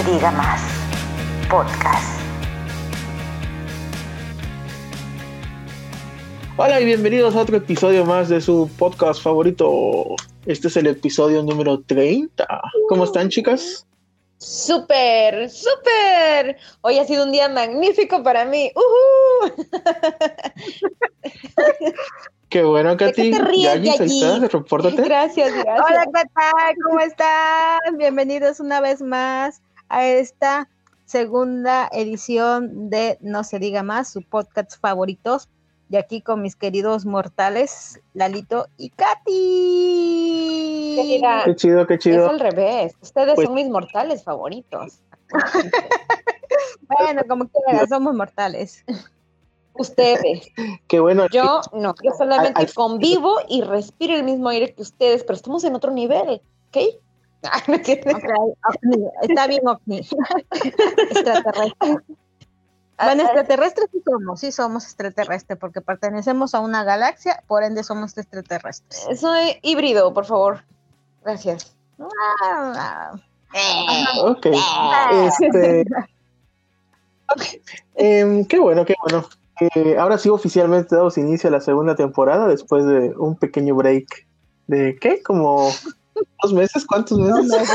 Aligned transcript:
Se 0.00 0.12
diga 0.12 0.30
más. 0.30 0.62
Podcast. 1.50 2.22
Hola 6.56 6.80
y 6.80 6.86
bienvenidos 6.86 7.36
a 7.36 7.40
otro 7.40 7.58
episodio 7.58 8.06
más 8.06 8.30
de 8.30 8.40
su 8.40 8.70
podcast 8.78 9.22
favorito. 9.22 10.16
Este 10.46 10.68
es 10.68 10.76
el 10.78 10.86
episodio 10.86 11.42
número 11.42 11.82
30. 11.82 12.46
¿Cómo 12.88 13.04
están, 13.04 13.28
chicas? 13.28 13.86
Súper, 14.38 15.50
súper. 15.50 16.56
Hoy 16.80 16.98
ha 16.98 17.04
sido 17.04 17.24
un 17.24 17.32
día 17.32 17.50
magnífico 17.50 18.22
para 18.22 18.46
mí. 18.46 18.72
¡Uhú! 18.74 19.52
Qué 22.48 22.64
bueno, 22.64 22.96
Katy. 22.96 23.30
qué 23.30 23.38
te 23.38 24.48
repórtate. 24.48 25.02
Gracias, 25.02 25.52
gracias. 25.52 25.86
Hola, 25.86 26.06
¿qué 26.06 26.22
tal? 26.34 26.74
¿Cómo 26.84 27.00
están? 27.00 27.98
Bienvenidos 27.98 28.60
una 28.60 28.80
vez 28.80 29.02
más 29.02 29.60
a 29.90 30.06
esta 30.06 30.70
segunda 31.04 31.90
edición 31.92 32.88
de 32.88 33.18
No 33.20 33.44
se 33.44 33.58
diga 33.58 33.82
más, 33.82 34.10
su 34.10 34.22
podcast 34.22 34.80
favoritos. 34.80 35.50
Y 35.92 35.96
aquí 35.96 36.22
con 36.22 36.40
mis 36.40 36.54
queridos 36.54 37.04
mortales, 37.04 38.00
Lalito 38.14 38.68
y 38.76 38.90
Katy. 38.90 39.32
Querida, 40.96 41.42
Qué 41.44 41.56
chido, 41.56 41.84
qué 41.86 41.94
es 41.94 42.00
chido. 42.00 42.30
al 42.30 42.38
revés. 42.38 42.94
Ustedes 43.02 43.34
Pues- 43.34 43.46
son 43.46 43.54
mis 43.56 43.68
mortales 43.68 44.22
favoritos. 44.22 45.00
Bueno, 46.88 47.22
como 47.28 47.48
quieran, 47.48 47.88
somos 47.88 48.14
mortales. 48.14 48.84
Ustedes. 49.74 50.48
Qué 50.88 51.00
bueno. 51.00 51.26
Yo 51.32 51.60
no. 51.72 51.94
Yo 52.02 52.10
solamente 52.16 52.60
Al- 52.60 52.66
al- 52.66 52.74
convivo 52.74 53.36
y 53.48 53.62
respiro 53.62 54.14
el 54.14 54.24
mismo 54.24 54.48
aire 54.48 54.74
que 54.74 54.82
ustedes, 54.82 55.22
pero 55.24 55.34
estamos 55.36 55.64
en 55.64 55.74
otro 55.74 55.90
nivel. 55.92 56.42
¿Ok? 56.68 56.78
Ah, 57.48 57.62
ovni, 57.66 59.08
Está 59.22 59.46
bien, 59.46 59.66
ovni. 59.66 59.98
Extraterrestre. 61.10 61.96
Ah, 62.98 63.06
Bueno, 63.06 63.22
extraterrestres 63.22 63.88
sí 63.90 64.02
somos, 64.04 64.40
sí 64.40 64.52
somos 64.52 64.84
extraterrestres, 64.84 65.58
porque 65.58 65.80
pertenecemos 65.80 66.54
a 66.54 66.60
una 66.60 66.84
galaxia, 66.84 67.42
por 67.46 67.64
ende 67.64 67.82
somos 67.82 68.16
extraterrestres. 68.18 69.18
Soy 69.18 69.58
híbrido, 69.62 70.12
por 70.12 70.26
favor. 70.26 70.64
Gracias. 71.24 71.74
Ah, 72.22 73.12
Ok. 74.24 74.46
Este. 75.12 75.84
Em, 77.94 78.44
qué 78.44 78.58
bueno, 78.58 78.84
qué 78.84 78.94
bueno. 79.02 79.24
Eh, 79.60 79.96
ahora 79.98 80.18
sí 80.18 80.28
oficialmente 80.28 80.96
damos 80.96 81.16
inicio 81.16 81.48
a 81.48 81.52
la 81.52 81.60
segunda 81.60 81.94
temporada 81.94 82.48
después 82.48 82.84
de 82.84 83.14
un 83.16 83.36
pequeño 83.36 83.74
break 83.76 84.26
de 84.66 84.96
¿qué? 85.00 85.22
Como 85.22 85.70
dos 86.42 86.52
meses, 86.52 86.86
¿cuántos 86.86 87.18
meses? 87.18 87.68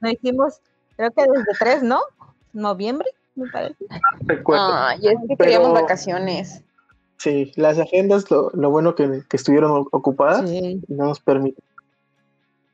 Lo 0.00 0.10
hicimos, 0.10 0.60
creo 0.96 1.10
que 1.12 1.22
desde 1.22 1.52
tres, 1.58 1.82
¿no? 1.82 2.00
Noviembre, 2.52 3.08
me 3.34 3.50
parece. 3.50 3.84
Recuerdo. 4.20 4.72
Ay, 4.72 4.98
es 5.02 5.14
que 5.14 5.18
Pero- 5.28 5.36
queríamos 5.38 5.72
vacaciones. 5.72 6.62
Sí, 7.18 7.52
las 7.56 7.78
agendas, 7.80 8.30
lo, 8.30 8.50
lo 8.54 8.70
bueno 8.70 8.94
que, 8.94 9.22
que 9.28 9.36
estuvieron 9.36 9.86
ocupadas 9.90 10.48
Sí. 10.48 10.80
y 10.88 10.94
no 10.94 11.06
nos 11.06 11.18
permite 11.20 11.60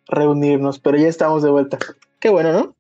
reunirnos, 0.07 0.79
pero 0.79 0.99
ya 0.99 1.09
estamos 1.09 1.43
de 1.43 1.51
vuelta. 1.51 1.79
Qué 2.21 2.29
bueno, 2.29 2.53
¿no? 2.53 2.77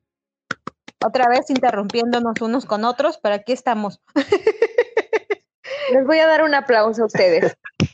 Otra 1.06 1.26
vez 1.28 1.48
interrumpiéndonos 1.48 2.40
unos 2.42 2.66
con 2.66 2.84
otros, 2.84 3.18
pero 3.22 3.34
aquí 3.36 3.52
estamos. 3.52 4.00
Les 5.92 6.06
voy 6.06 6.18
a 6.18 6.26
dar 6.26 6.42
un 6.44 6.54
aplauso 6.54 7.02
a 7.02 7.06
ustedes. 7.06 7.56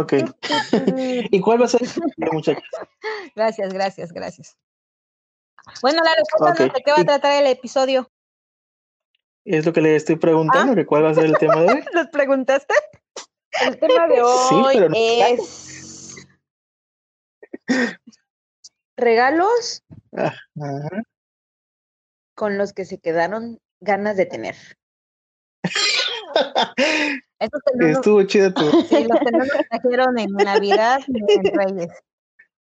Ok. 0.00 0.12
¿Y 1.30 1.40
cuál 1.40 1.60
va 1.60 1.66
a 1.66 1.68
ser, 1.68 1.82
muchachos? 2.32 2.64
Gracias, 3.36 3.72
gracias, 3.72 4.12
gracias. 4.12 4.56
Bueno, 5.82 6.02
Lalo, 6.02 6.22
cuéntanos 6.36 6.68
Ok. 6.70 6.76
de 6.76 6.82
qué 6.82 6.92
va 6.92 7.00
a 7.00 7.04
tratar 7.04 7.40
el 7.42 7.46
episodio. 7.50 8.10
Es 9.44 9.64
lo 9.64 9.72
que 9.72 9.80
le 9.80 9.94
estoy 9.94 10.16
preguntando, 10.16 10.74
que 10.74 10.84
cuál 10.86 11.04
va 11.04 11.10
a 11.10 11.14
ser 11.14 11.26
el 11.26 11.38
tema 11.38 11.60
de 11.62 11.72
hoy. 11.72 11.84
¿Los 11.92 12.08
preguntaste? 12.08 12.74
El 13.64 13.78
tema 13.78 14.08
de 14.08 14.20
hoy 14.22 14.76
no- 14.76 14.96
es 14.96 16.16
regalos 18.96 19.84
Ajá. 20.12 21.02
con 22.34 22.58
los 22.58 22.72
que 22.72 22.84
se 22.84 22.98
quedaron 22.98 23.60
ganas 23.80 24.16
de 24.16 24.26
tener. 24.26 24.56
Estuvo 27.80 28.22
chido 28.24 28.52
tu. 28.52 28.62
sí, 28.88 29.06
los 29.08 29.20
que 29.20 29.30
no 29.32 29.38
nos 29.38 29.68
trajeron 29.68 30.18
en 30.18 30.30
Navidad 30.32 31.00
ni 31.08 31.20
en 31.34 31.44
Reyes. 31.54 31.92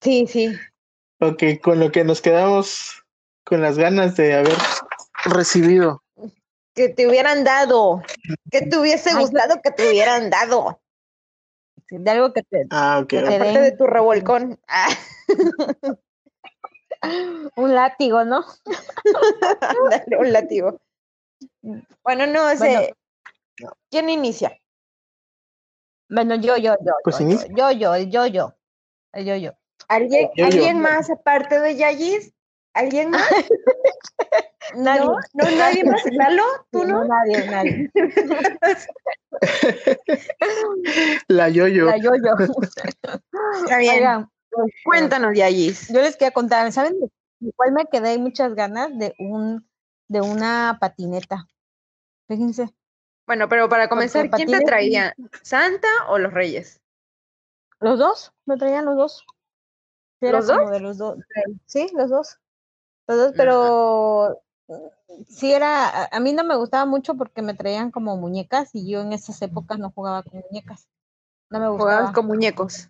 Sí, 0.00 0.26
sí. 0.26 0.56
Ok, 1.20 1.42
con 1.62 1.80
lo 1.80 1.90
que 1.90 2.04
nos 2.04 2.20
quedamos 2.20 3.02
con 3.44 3.62
las 3.62 3.78
ganas 3.78 4.16
de 4.16 4.34
haber 4.34 4.56
recibido. 5.24 6.02
Que 6.74 6.88
te 6.90 7.08
hubieran 7.08 7.44
dado. 7.44 8.02
Que 8.50 8.62
te 8.62 8.76
hubiese 8.76 9.10
Ay, 9.10 9.16
gustado 9.16 9.60
que 9.62 9.70
te 9.70 9.88
hubieran 9.88 10.30
dado. 10.30 10.80
De 11.90 12.10
algo 12.10 12.32
que 12.32 12.42
te... 12.42 12.66
Ah, 12.70 13.00
ok. 13.02 13.08
Que 13.08 13.22
te. 13.22 13.36
Aparte 13.36 13.60
de 13.60 13.72
tu 13.72 13.86
revolcón. 13.86 14.60
Ah, 14.68 14.88
Un 17.56 17.74
látigo, 17.74 18.24
¿no? 18.24 18.44
dale 19.90 20.16
un 20.18 20.32
látigo. 20.32 20.80
Bueno, 22.02 22.26
no 22.26 22.50
sé. 22.50 22.56
Bueno. 22.58 22.86
¿Quién 23.90 24.08
inicia? 24.08 24.56
Bueno, 26.08 26.36
yo, 26.36 26.56
yo, 26.56 26.74
yo. 26.80 26.92
Pues 27.04 27.18
yo, 27.18 27.24
inicia. 27.24 27.48
yo, 27.54 27.70
yo, 27.72 27.94
el 27.94 28.10
yo, 28.10 28.26
yo. 28.26 28.54
El 29.12 29.26
yo, 29.26 29.36
yo. 29.36 29.52
¿Alguien, 29.88 30.28
Yo, 30.34 30.44
yo. 30.44 30.46
¿alguien 30.46 30.80
más 30.80 31.10
aparte 31.10 31.60
de 31.60 31.76
Yayis? 31.76 32.32
¿Alguien 32.74 33.10
más? 33.10 33.28
Nadie. 34.76 35.00
¿No? 35.00 35.16
¿No? 35.32 35.50
¿Nadie 35.56 35.84
más? 35.84 36.02
¿Lalo? 36.12 36.42
¿Tú 36.70 36.84
no? 36.84 37.04
Nadie, 37.04 37.46
nadie. 37.50 37.90
La 41.28 41.48
yo-yo. 41.48 41.86
La 41.86 41.96
yo, 41.96 42.10
yo. 42.14 42.34
Está 43.62 43.78
bien. 43.78 43.94
Oigan, 43.96 44.30
Cuéntanos, 44.84 45.36
Yayis. 45.36 45.88
yo 45.88 46.00
les 46.00 46.16
quería 46.16 46.32
contar, 46.32 46.70
¿saben 46.72 46.98
de 47.00 47.52
cuál 47.54 47.72
me 47.72 47.84
quedé 47.86 48.18
muchas 48.18 48.54
ganas? 48.54 48.96
De 48.98 49.14
un, 49.18 49.68
de 50.08 50.20
una 50.20 50.78
patineta. 50.80 51.46
Fíjense. 52.28 52.68
Bueno, 53.28 53.46
pero 53.46 53.68
para 53.68 53.90
comenzar, 53.90 54.30
¿quién 54.30 54.50
te 54.50 54.60
traía? 54.62 55.14
¿Santa 55.42 55.86
o 56.08 56.16
los 56.16 56.32
Reyes? 56.32 56.80
¿Los 57.78 57.98
dos? 57.98 58.32
¿Me 58.46 58.56
traían 58.56 58.86
los 58.86 58.96
dos? 58.96 59.26
¿Los 60.22 60.46
dos? 60.46 60.70
de 60.70 60.80
los 60.80 60.96
dos. 60.96 61.18
Sí, 61.66 61.90
los 61.94 62.08
dos. 62.08 62.38
Los 63.06 63.18
dos, 63.18 63.32
pero 63.36 64.40
sí 65.28 65.52
era, 65.52 66.06
a, 66.06 66.20
mí 66.20 66.32
no 66.32 66.42
me 66.42 66.56
gustaba 66.56 66.86
mucho 66.86 67.16
porque 67.16 67.42
me 67.42 67.52
traían 67.52 67.90
como 67.90 68.16
muñecas 68.16 68.70
y 68.72 68.90
yo 68.90 69.02
en 69.02 69.12
esas 69.12 69.42
épocas 69.42 69.78
no 69.78 69.90
jugaba 69.90 70.22
con 70.22 70.40
muñecas. 70.48 70.88
No 71.50 71.60
me 71.60 71.68
gustaba. 71.68 71.90
Jugabas 71.90 72.14
con 72.14 72.26
muñecos. 72.28 72.88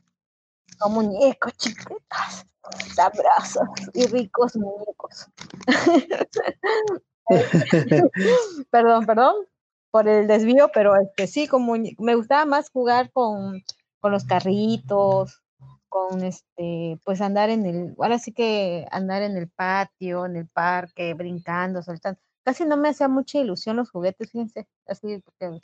con 0.79 0.93
muñecos 0.93 1.53
chiquitos, 1.57 2.47
sabrosos 2.95 3.69
y 3.93 4.07
ricos 4.07 4.55
muñecos. 4.55 5.27
perdón, 8.71 9.05
perdón 9.05 9.48
por 9.91 10.09
el 10.09 10.27
desvío, 10.27 10.71
pero 10.73 10.95
este 10.97 11.27
sí, 11.27 11.49
muñe- 11.51 11.97
me 11.99 12.15
gustaba 12.15 12.45
más 12.45 12.71
jugar 12.71 13.11
con, 13.13 13.63
con 14.01 14.13
los 14.13 14.25
carritos, 14.25 15.43
con 15.89 16.23
este, 16.25 17.01
pues 17.05 17.21
andar 17.21 17.51
en 17.51 17.67
el, 17.67 17.95
ahora 17.99 18.19
sí 18.19 18.33
que 18.33 18.87
andar 18.91 19.23
en 19.23 19.37
el 19.37 19.49
patio, 19.51 20.27
en 20.27 20.37
el 20.37 20.49
parque, 20.49 21.15
brincando, 21.15 21.83
saltando. 21.83 22.21
Casi 22.45 22.65
no 22.65 22.77
me 22.77 22.89
hacía 22.91 23.09
mucha 23.09 23.39
ilusión 23.39 23.77
los 23.77 23.91
juguetes, 23.91 24.31
fíjense, 24.31 24.67
así, 24.87 25.19
porque 25.25 25.61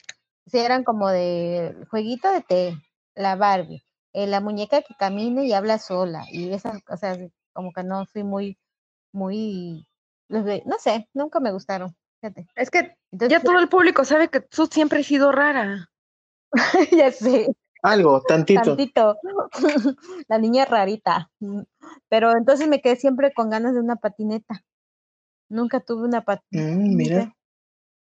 sí 0.47 0.59
eran 0.59 0.85
como 0.85 1.09
de 1.09 1.77
jueguito 1.91 2.31
de 2.33 2.43
té, 2.43 2.77
la 3.15 3.37
Barbie, 3.37 3.85
eh, 4.13 4.27
la 4.27 4.41
muñeca 4.41 4.83
que 4.83 4.95
camina 4.99 5.45
y 5.45 5.53
habla 5.53 5.79
sola, 5.79 6.25
y 6.31 6.53
esas, 6.53 6.81
o 6.89 6.97
sea, 6.97 7.17
como 7.53 7.73
que 7.73 7.83
no 7.85 8.07
fui 8.07 8.23
muy, 8.25 8.59
muy, 9.13 9.87
los 10.29 10.45
no 10.67 10.79
sé, 10.79 11.09
nunca 11.15 11.41
me 11.41 11.53
gustaron, 11.53 11.97
fíjate. 12.33 12.49
Es 12.55 12.71
que 12.71 12.97
Entonces, 13.13 13.39
ya 13.39 13.41
todo 13.45 13.59
el 13.59 13.69
público 13.69 14.05
sabe 14.05 14.29
que 14.29 14.41
tú 14.41 14.67
siempre 14.67 15.01
has 15.01 15.07
sido 15.07 15.33
rara. 15.33 15.91
ya 16.93 17.11
sé, 17.11 17.49
Algo, 17.83 18.23
tantito. 18.23 18.63
tantito, 18.63 19.19
la 20.29 20.39
niña 20.39 20.65
rarita, 20.65 21.31
mm, 21.41 21.63
pero 22.09 22.33
entonces 22.37 22.69
me 22.69 22.81
quedé 22.81 22.97
siempre 22.97 23.33
con 23.35 23.51
ganas 23.51 23.75
de 23.75 23.81
una 23.81 23.97
patineta. 23.97 24.63
Nunca 25.49 25.81
tuve 25.81 26.05
una 26.07 26.23
patineta. 26.25 26.71
Mm, 26.79 26.97
mira. 26.97 27.37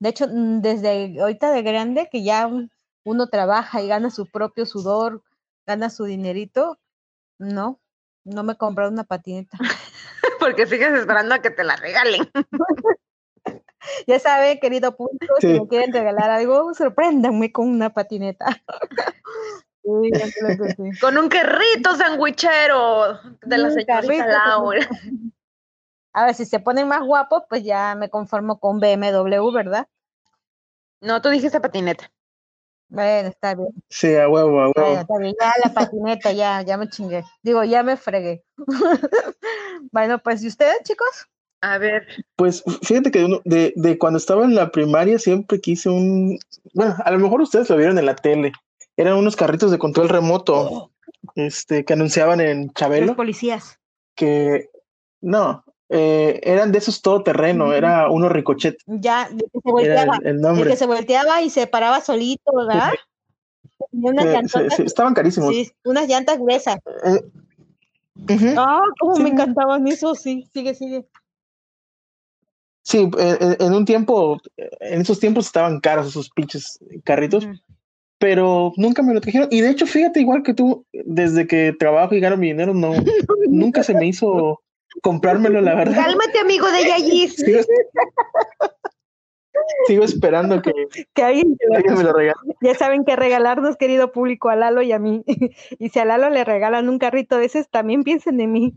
De 0.00 0.08
hecho, 0.08 0.26
mm, 0.28 0.60
desde 0.62 1.20
ahorita 1.20 1.50
de 1.52 1.62
grande, 1.62 2.08
que 2.10 2.22
ya 2.24 2.46
un- 2.46 2.70
uno 3.04 3.28
trabaja 3.28 3.82
y 3.82 3.88
gana 3.88 4.10
su 4.10 4.26
propio 4.26 4.66
sudor, 4.66 5.22
gana 5.66 5.90
su 5.90 6.04
dinerito, 6.04 6.78
no, 7.38 7.80
no 8.24 8.42
me 8.42 8.56
compré 8.56 8.88
una 8.88 9.04
patineta. 9.04 9.58
Porque 10.40 10.66
sigues 10.66 10.92
esperando 10.92 11.34
a 11.34 11.40
que 11.40 11.50
te 11.50 11.64
la 11.64 11.76
regalen. 11.76 12.22
Ya 14.06 14.18
sabe, 14.18 14.58
querido 14.60 14.96
público, 14.96 15.34
si 15.40 15.46
me 15.48 15.66
quieren 15.68 15.92
regalar 15.92 16.30
algo, 16.30 16.74
sorpréndanme 16.74 17.52
con 17.52 17.68
una 17.68 17.90
patineta. 17.90 18.46
Sí, 20.02 20.10
sí. 20.12 21.00
Con 21.00 21.16
un 21.16 21.30
carrito 21.30 21.96
sandwichero 21.96 23.20
de 23.40 23.56
la 23.56 23.70
señorita 23.70 24.26
Laura. 24.26 24.86
A 26.12 26.26
ver, 26.26 26.34
si 26.34 26.44
se 26.44 26.60
ponen 26.60 26.88
más 26.88 27.02
guapos, 27.02 27.44
pues 27.48 27.64
ya 27.64 27.94
me 27.94 28.10
conformo 28.10 28.60
con 28.60 28.80
BMW, 28.80 29.50
¿verdad? 29.50 29.88
No, 31.00 31.22
tú 31.22 31.30
dijiste 31.30 31.60
patineta. 31.60 32.10
Bueno, 32.88 33.28
está 33.28 33.54
bien. 33.54 33.68
Sí, 33.88 34.14
a 34.14 34.28
huevo, 34.28 34.60
a 34.60 34.72
Bueno, 34.74 34.88
huevo. 34.90 35.00
está 35.00 35.18
bien. 35.18 35.34
Ya 35.40 35.52
la 35.64 35.72
patineta, 35.72 36.32
ya, 36.32 36.60
ya 36.62 36.76
me 36.76 36.88
chingué. 36.88 37.24
Digo, 37.42 37.64
ya 37.64 37.82
me 37.82 37.96
fregué. 37.96 38.44
bueno, 39.92 40.18
pues, 40.18 40.42
¿y 40.42 40.48
ustedes, 40.48 40.82
chicos? 40.82 41.28
A 41.60 41.78
ver, 41.78 42.06
Pues 42.36 42.62
fíjate 42.82 43.10
que 43.10 43.24
uno- 43.24 43.40
de, 43.44 43.72
de 43.76 43.98
cuando 43.98 44.16
estaba 44.18 44.44
en 44.44 44.54
la 44.54 44.70
primaria 44.70 45.18
siempre 45.18 45.60
quise 45.60 45.88
un. 45.90 46.38
Bueno, 46.72 46.94
a 47.04 47.10
lo 47.10 47.18
mejor 47.18 47.40
ustedes 47.40 47.68
lo 47.70 47.76
vieron 47.76 47.98
en 47.98 48.06
la 48.06 48.14
tele. 48.14 48.52
Eran 48.96 49.14
unos 49.16 49.34
carritos 49.36 49.70
de 49.70 49.78
control 49.78 50.08
remoto 50.08 50.92
este, 51.34 51.84
que 51.84 51.92
anunciaban 51.94 52.40
en 52.40 52.66
Los 52.66 52.74
Chabelo. 52.74 53.16
policías. 53.16 53.78
Que 54.14 54.70
no, 55.20 55.64
eh, 55.88 56.40
eran 56.44 56.70
de 56.72 56.78
esos 56.78 57.02
todoterreno. 57.02 57.64
Ujú. 57.66 57.72
Era 57.74 58.08
uno 58.08 58.28
ricochet. 58.28 58.76
Ya, 58.86 59.28
de 59.30 59.38
que 59.44 59.60
se 59.64 59.70
volteaba. 59.70 60.16
el, 60.18 60.26
el 60.26 60.34
El 60.36 60.40
nombre. 60.40 60.70
que 60.70 60.76
se 60.76 60.86
volteaba 60.86 61.42
y 61.42 61.50
se 61.50 61.66
paraba 61.66 62.00
solito, 62.00 62.52
¿verdad? 62.54 62.92
Unas 63.90 64.26
Eh, 64.26 64.68
estaban 64.84 65.14
carísimos. 65.14 65.50
sí, 65.54 65.70
unas 65.84 66.08
llantas 66.08 66.38
gruesas. 66.38 66.76
Eh. 67.04 67.20
Ah, 68.56 68.80
cómo 68.98 69.14
Sí. 69.16 69.22
me 69.22 69.30
encantaban 69.30 69.86
eso, 69.86 70.14
sí. 70.14 70.48
Sigue, 70.52 70.74
sigue. 70.74 71.06
Sí, 72.88 73.06
en 73.18 73.74
un 73.74 73.84
tiempo, 73.84 74.40
en 74.56 75.02
esos 75.02 75.20
tiempos 75.20 75.44
estaban 75.44 75.78
caros 75.80 76.06
esos 76.08 76.30
pinches 76.30 76.78
carritos, 77.04 77.46
pero 78.18 78.72
nunca 78.78 79.02
me 79.02 79.12
lo 79.12 79.20
trajeron. 79.20 79.48
Y 79.50 79.60
de 79.60 79.68
hecho, 79.68 79.86
fíjate, 79.86 80.20
igual 80.20 80.42
que 80.42 80.54
tú, 80.54 80.86
desde 81.04 81.46
que 81.46 81.74
trabajo 81.78 82.14
y 82.14 82.20
gano 82.20 82.38
mi 82.38 82.46
dinero, 82.46 82.72
no, 82.72 82.92
nunca 83.50 83.82
se 83.82 83.92
me 83.92 84.06
hizo 84.06 84.62
comprármelo, 85.02 85.60
la 85.60 85.74
verdad. 85.74 86.02
cálmate, 86.02 86.38
amigo 86.38 86.66
de 86.72 86.84
Yayis. 86.88 87.36
Sigo, 87.46 87.60
sigo 89.86 90.04
esperando 90.04 90.62
que 90.62 90.72
Que 91.14 91.22
alguien 91.22 91.56
me 91.94 92.02
lo 92.04 92.12
regale. 92.14 92.38
Ya 92.62 92.74
saben 92.74 93.04
qué 93.04 93.16
regalarnos, 93.16 93.76
querido 93.76 94.12
público, 94.12 94.48
a 94.48 94.56
Lalo 94.56 94.80
y 94.80 94.92
a 94.92 94.98
mí. 94.98 95.24
Y 95.78 95.90
si 95.90 95.98
a 95.98 96.06
Lalo 96.06 96.30
le 96.30 96.42
regalan 96.44 96.88
un 96.88 96.98
carrito 96.98 97.36
de 97.36 97.44
esos, 97.44 97.68
también 97.68 98.02
piensen 98.02 98.40
en 98.40 98.52
mí. 98.52 98.74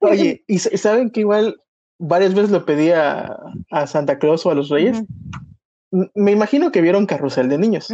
Oye, 0.00 0.42
y 0.48 0.58
sa- 0.58 0.76
saben 0.76 1.10
que 1.10 1.20
igual 1.20 1.60
varias 2.00 2.34
veces 2.34 2.50
lo 2.50 2.64
pedí 2.64 2.90
a, 2.90 3.36
a 3.70 3.86
Santa 3.86 4.18
Claus 4.18 4.44
o 4.46 4.50
a 4.50 4.54
los 4.54 4.68
Reyes. 4.70 5.02
Me 6.14 6.32
imagino 6.32 6.72
que 6.72 6.80
vieron 6.80 7.06
Carrusel 7.06 7.48
de 7.48 7.58
Niños. 7.58 7.92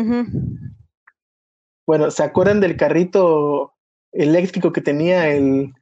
Bueno, 1.87 2.11
¿se 2.11 2.23
acuerdan 2.23 2.61
del 2.61 2.76
carrito 2.76 3.75
eléctrico 4.12 4.73
que 4.73 4.81
tenía 4.81 5.29
el, 5.29 5.73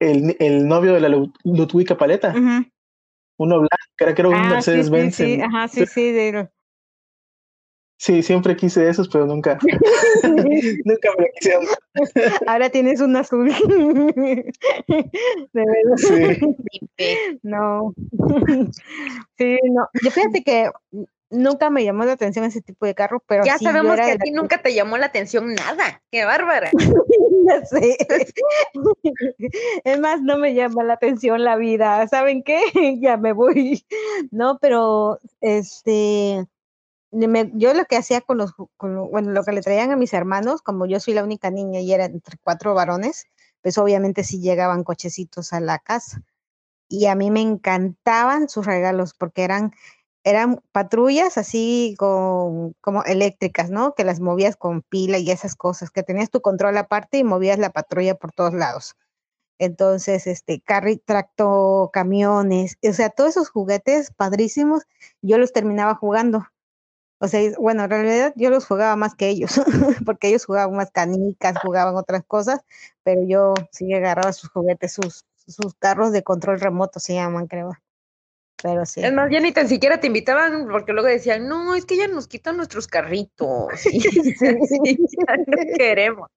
el, 0.00 0.36
el 0.38 0.66
novio 0.68 0.94
de 0.94 1.00
la 1.00 1.08
Lu- 1.08 1.32
Ludwika 1.44 1.96
Paleta? 1.96 2.34
Uno 3.38 3.56
blanco, 3.56 3.68
era, 4.00 4.14
que 4.14 4.22
era 4.22 4.28
un 4.28 4.34
Ah, 4.34 4.48
sí, 4.48 4.50
Mercedes 4.50 4.86
sí, 4.86 4.92
Benz. 4.92 5.14
sí, 5.16 5.32
en- 5.34 5.42
ajá, 5.44 5.68
sí, 5.68 5.86
sí. 5.86 6.12
de- 6.12 6.50
Sí, 8.00 8.22
siempre 8.22 8.56
quise 8.56 8.88
esos, 8.88 9.10
pero 9.10 9.26
nunca, 9.26 9.58
nunca 10.24 11.10
me 11.18 11.24
lo 11.24 11.28
quisieron. 11.34 11.66
Ahora 12.46 12.70
tienes 12.70 12.98
un 13.02 13.14
azul. 13.14 13.48
De 14.88 15.04
verdad. 15.52 15.96
Sí. 15.98 16.40
No. 17.42 17.92
Sí, 19.36 19.58
no. 19.70 19.86
Yo 20.02 20.10
fíjate 20.10 20.42
que 20.42 20.70
nunca 21.28 21.68
me 21.68 21.84
llamó 21.84 22.04
la 22.04 22.12
atención 22.12 22.46
ese 22.46 22.62
tipo 22.62 22.86
de 22.86 22.94
carro, 22.94 23.22
pero 23.26 23.44
Ya 23.44 23.58
sí, 23.58 23.66
sabemos 23.66 23.96
que 23.96 24.12
a 24.12 24.16
ti 24.16 24.30
la 24.30 24.40
nunca 24.40 24.62
te 24.62 24.72
llamó 24.72 24.96
la 24.96 25.04
atención 25.04 25.52
nada. 25.52 26.00
Qué 26.10 26.24
bárbara. 26.24 26.70
Ya 27.46 27.66
sé. 27.66 27.98
Es 29.84 30.00
más, 30.00 30.22
no 30.22 30.38
me 30.38 30.54
llama 30.54 30.84
la 30.84 30.94
atención 30.94 31.44
la 31.44 31.56
vida. 31.56 32.08
¿Saben 32.08 32.42
qué? 32.44 32.62
Ya 32.98 33.18
me 33.18 33.32
voy. 33.34 33.84
No, 34.30 34.58
pero 34.58 35.20
este, 35.42 36.46
yo 37.12 37.74
lo 37.74 37.84
que 37.86 37.96
hacía 37.96 38.20
con 38.20 38.38
los, 38.38 38.52
con 38.76 38.94
lo- 38.94 39.08
bueno, 39.08 39.30
lo 39.32 39.44
que 39.44 39.52
le 39.52 39.62
traían 39.62 39.90
a 39.90 39.96
mis 39.96 40.12
hermanos, 40.12 40.62
como 40.62 40.86
yo 40.86 41.00
soy 41.00 41.14
la 41.14 41.24
única 41.24 41.50
niña 41.50 41.80
y 41.80 41.92
eran 41.92 42.12
entre 42.12 42.36
cuatro 42.42 42.74
varones, 42.74 43.26
pues 43.62 43.78
obviamente 43.78 44.24
sí 44.24 44.40
llegaban 44.40 44.84
cochecitos 44.84 45.52
a 45.52 45.60
la 45.60 45.78
casa. 45.78 46.22
Y 46.88 47.06
a 47.06 47.14
mí 47.14 47.30
me 47.30 47.40
encantaban 47.40 48.48
sus 48.48 48.66
regalos 48.66 49.14
porque 49.14 49.44
eran 49.44 49.72
eran 50.24 50.60
patrullas 50.72 51.38
así 51.38 51.94
con, 51.98 52.74
como 52.82 53.04
eléctricas, 53.04 53.70
¿no? 53.70 53.94
Que 53.94 54.04
las 54.04 54.20
movías 54.20 54.56
con 54.56 54.82
pila 54.82 55.18
y 55.18 55.30
esas 55.30 55.56
cosas, 55.56 55.90
que 55.90 56.02
tenías 56.02 56.30
tu 56.30 56.42
control 56.42 56.76
aparte 56.78 57.18
y 57.18 57.24
movías 57.24 57.58
la 57.58 57.70
patrulla 57.70 58.14
por 58.16 58.32
todos 58.32 58.54
lados. 58.54 58.96
Entonces, 59.58 60.26
este, 60.26 60.60
carri, 60.60 60.96
tracto, 60.98 61.90
camiones, 61.92 62.78
o 62.88 62.92
sea, 62.92 63.10
todos 63.10 63.30
esos 63.30 63.50
juguetes 63.50 64.12
padrísimos, 64.12 64.84
yo 65.22 65.38
los 65.38 65.52
terminaba 65.52 65.94
jugando. 65.94 66.46
O 67.22 67.28
sea, 67.28 67.52
bueno, 67.58 67.84
en 67.84 67.90
realidad 67.90 68.32
yo 68.34 68.48
los 68.48 68.66
jugaba 68.66 68.96
más 68.96 69.14
que 69.14 69.28
ellos, 69.28 69.60
porque 70.06 70.28
ellos 70.28 70.46
jugaban 70.46 70.74
más 70.74 70.90
canicas, 70.90 71.58
jugaban 71.62 71.94
otras 71.96 72.24
cosas, 72.24 72.60
pero 73.02 73.22
yo 73.26 73.52
sí 73.72 73.92
agarraba 73.92 74.32
sus 74.32 74.48
juguetes, 74.48 74.94
sus, 74.94 75.26
sus 75.46 75.74
carros 75.74 76.12
de 76.12 76.22
control 76.22 76.60
remoto 76.60 76.98
se 76.98 77.14
llaman, 77.14 77.46
creo. 77.46 77.72
Pero 78.62 78.86
sí. 78.86 79.02
Es 79.02 79.12
más, 79.12 79.30
ya 79.30 79.40
ni 79.40 79.52
tan 79.52 79.68
siquiera 79.68 80.00
te 80.00 80.06
invitaban 80.06 80.66
porque 80.70 80.92
luego 80.92 81.08
decían, 81.08 81.46
no, 81.46 81.74
es 81.74 81.84
que 81.84 81.98
ya 81.98 82.08
nos 82.08 82.26
quitan 82.26 82.56
nuestros 82.56 82.88
carritos. 82.88 83.68
Sí, 83.76 84.00
ya 85.28 85.36
no 85.36 85.76
queremos. 85.76 86.28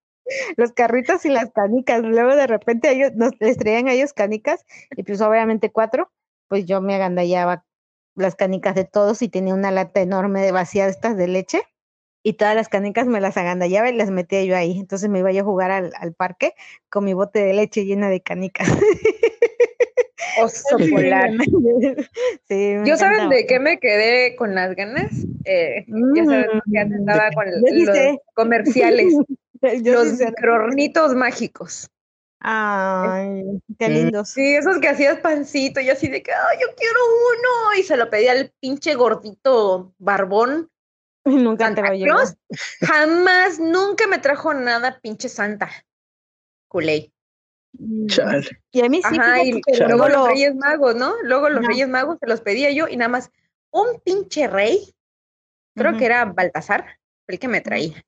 los 0.58 0.74
carritos 0.74 1.26
y 1.26 1.30
las 1.30 1.52
canicas. 1.52 2.02
Luego 2.02 2.36
de 2.36 2.48
repente 2.48 2.92
ellos 2.92 3.14
nos 3.16 3.32
les 3.40 3.58
traían 3.58 3.88
a 3.88 3.94
ellos 3.94 4.12
canicas 4.12 4.66
y 4.98 5.04
pues 5.04 5.22
obviamente 5.22 5.72
cuatro, 5.72 6.12
pues 6.50 6.66
yo 6.66 6.82
me 6.82 6.96
agandallaba 6.96 7.66
las 8.16 8.36
canicas 8.36 8.76
de 8.76 8.86
todos 8.86 9.22
y 9.22 9.30
tenía 9.30 9.54
una 9.54 9.72
lata 9.72 10.02
enorme 10.02 10.42
de 10.42 10.52
vacía 10.52 10.88
estas 10.88 11.18
de 11.18 11.28
leche 11.28 11.62
y 12.24 12.34
todas 12.34 12.56
las 12.56 12.70
canicas 12.70 13.06
me 13.06 13.20
las 13.20 13.36
agandallaba 13.38 13.90
y 13.90 13.96
las 13.96 14.10
metía 14.10 14.44
yo 14.46 14.56
ahí. 14.56 14.80
Entonces 14.80 15.10
me 15.10 15.20
iba 15.20 15.32
yo 15.32 15.42
a 15.42 15.46
jugar 15.46 15.72
al, 15.72 15.92
al 15.98 16.14
parque 16.14 16.54
con 16.90 17.04
mi 17.04 17.14
bote 17.14 17.40
de 17.40 17.54
leche 17.54 17.86
llena 17.86 18.10
de 18.10 18.22
canicas. 18.22 18.68
Oso 20.40 20.78
polar. 20.92 21.32
Sí, 22.48 22.76
Yo 22.86 22.98
saben 22.98 23.30
de 23.30 23.46
qué 23.46 23.60
me 23.60 23.80
quedé 23.80 24.36
con 24.36 24.56
las 24.56 24.76
ganas. 24.76 25.06
Eh, 25.46 25.86
ya 26.16 26.26
sabes 26.26 26.48
que 26.72 26.80
antes 26.80 27.00
Mm, 27.00 27.10
estaba 27.10 27.32
con 27.32 27.46
los 27.52 27.96
sé. 27.96 28.20
comerciales, 28.34 29.14
Yo 29.84 29.94
los 29.94 30.14
microornitos 30.20 31.16
mágicos. 31.16 31.90
Ay, 32.46 33.42
qué 33.80 33.88
lindos. 33.90 34.30
Sí, 34.30 34.56
esos 34.56 34.80
que 34.80 34.90
hacías 34.90 35.20
pancito 35.22 35.80
y 35.80 35.90
así 35.90 36.10
de 36.10 36.22
que, 36.22 36.32
ay, 36.32 36.58
yo 36.62 36.68
quiero 36.76 37.00
uno. 37.32 37.80
Y 37.80 37.84
se 37.84 37.96
lo 37.96 38.10
pedía 38.10 38.34
al 38.34 38.54
pinche 38.60 38.96
gordito 38.96 39.94
barbón. 39.98 40.70
Nunca 41.26 41.70
te 41.70 41.76
Santa 41.76 41.90
lo 41.90 41.96
llevo. 41.96 42.16
Claus. 42.18 42.36
Jamás, 42.82 43.60
nunca 43.60 44.08
me 44.08 44.20
trajo 44.20 44.54
nada 44.54 45.00
pinche 45.02 45.30
Santa. 45.30 45.70
Culé. 46.68 47.14
Mm. 47.80 48.08
Chale. 48.08 48.50
Y 48.72 48.82
a 48.86 48.90
mí 48.90 49.02
sí, 49.02 49.18
Ajá, 49.18 49.42
y 49.42 49.62
pero 49.62 49.88
luego 49.88 50.10
los 50.10 50.18
lo- 50.18 50.28
Reyes 50.28 50.56
Magos, 50.56 50.96
¿no? 50.96 51.16
Luego 51.24 51.50
los. 51.50 51.66
Reyes 51.66 51.88
Magos 51.88 52.18
se 52.20 52.28
los 52.28 52.42
pedía 52.42 52.72
yo 52.72 52.88
y 52.90 52.98
nada 52.98 53.10
más 53.10 53.32
un 53.72 54.00
pinche 54.02 54.48
rey, 54.48 54.94
creo 55.76 55.98
que 55.98 56.06
era 56.06 56.26
Baltasar, 56.26 57.00
el 57.28 57.40
que 57.40 57.48
me 57.48 57.62
traía. 57.62 58.04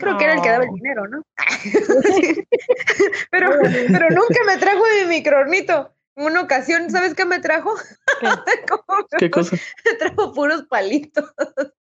Creo 0.00 0.18
que 0.18 0.24
era 0.24 0.34
el 0.34 0.42
que 0.42 0.48
daba 0.48 0.64
el 0.64 0.74
dinero, 0.74 1.06
¿no? 1.08 1.22
pero, 3.30 3.50
pero 3.60 4.10
nunca 4.10 4.44
me 4.46 4.56
trajo 4.56 4.82
mi 5.00 5.08
microornito. 5.08 5.94
En 6.16 6.26
una 6.26 6.42
ocasión, 6.42 6.90
¿sabes 6.90 7.14
qué 7.14 7.24
me 7.24 7.38
trajo? 7.38 7.74
¿Cómo 8.68 9.06
me 9.12 9.18
¿Qué 9.18 9.30
cosa? 9.30 9.56
me 9.84 9.94
trajo 9.94 10.32
puros 10.32 10.64
palitos. 10.64 11.32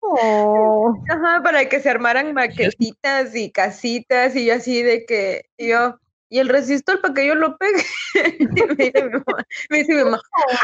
Oh. 0.00 0.94
Ajá, 1.09 1.42
para 1.42 1.68
que 1.68 1.80
se 1.80 1.88
armaran 1.88 2.35
maquetitas 2.35 3.35
y 3.35 3.50
casitas 3.52 4.35
y 4.35 4.47
yo 4.47 4.54
así 4.54 4.82
de 4.82 5.06
que 5.06 5.47
yo 5.56 5.97
y 6.32 6.38
el 6.38 6.48
resistor 6.48 6.98
para 7.02 7.12
que 7.12 7.26
yo 7.26 7.34
lo 7.34 7.58
pegue. 7.58 7.84
Y 8.38 8.46
me, 8.46 8.74
dice 8.76 9.04
mi 9.04 9.10
mamá, 9.12 9.46
me 9.68 9.78
dice 9.78 9.94
mi 9.94 10.04
mamá, 10.04 10.20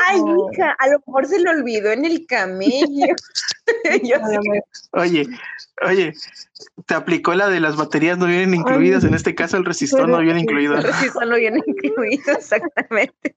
ay 0.06 0.18
hija, 0.52 0.74
a 0.78 0.88
lo 0.88 0.98
mejor 1.06 1.26
se 1.26 1.38
le 1.38 1.50
olvidó 1.50 1.92
en 1.92 2.04
el 2.06 2.26
camello. 2.26 3.14
Yo 4.02 4.16
lo. 4.16 5.00
Oye, 5.00 5.26
oye, 5.86 6.14
te 6.86 6.94
aplicó 6.94 7.34
la 7.34 7.48
de 7.48 7.60
las 7.60 7.76
baterías 7.76 8.16
no 8.16 8.26
vienen 8.26 8.54
incluidas. 8.54 9.04
En 9.04 9.14
este 9.14 9.34
caso, 9.34 9.56
el 9.56 9.64
resistor 9.64 10.08
no 10.08 10.18
viene 10.20 10.40
incluido. 10.40 10.76
el 10.76 10.84
resistor 10.84 11.26
no 11.26 11.36
viene 11.36 11.60
incluido, 11.66 12.32
exactamente. 12.38 13.36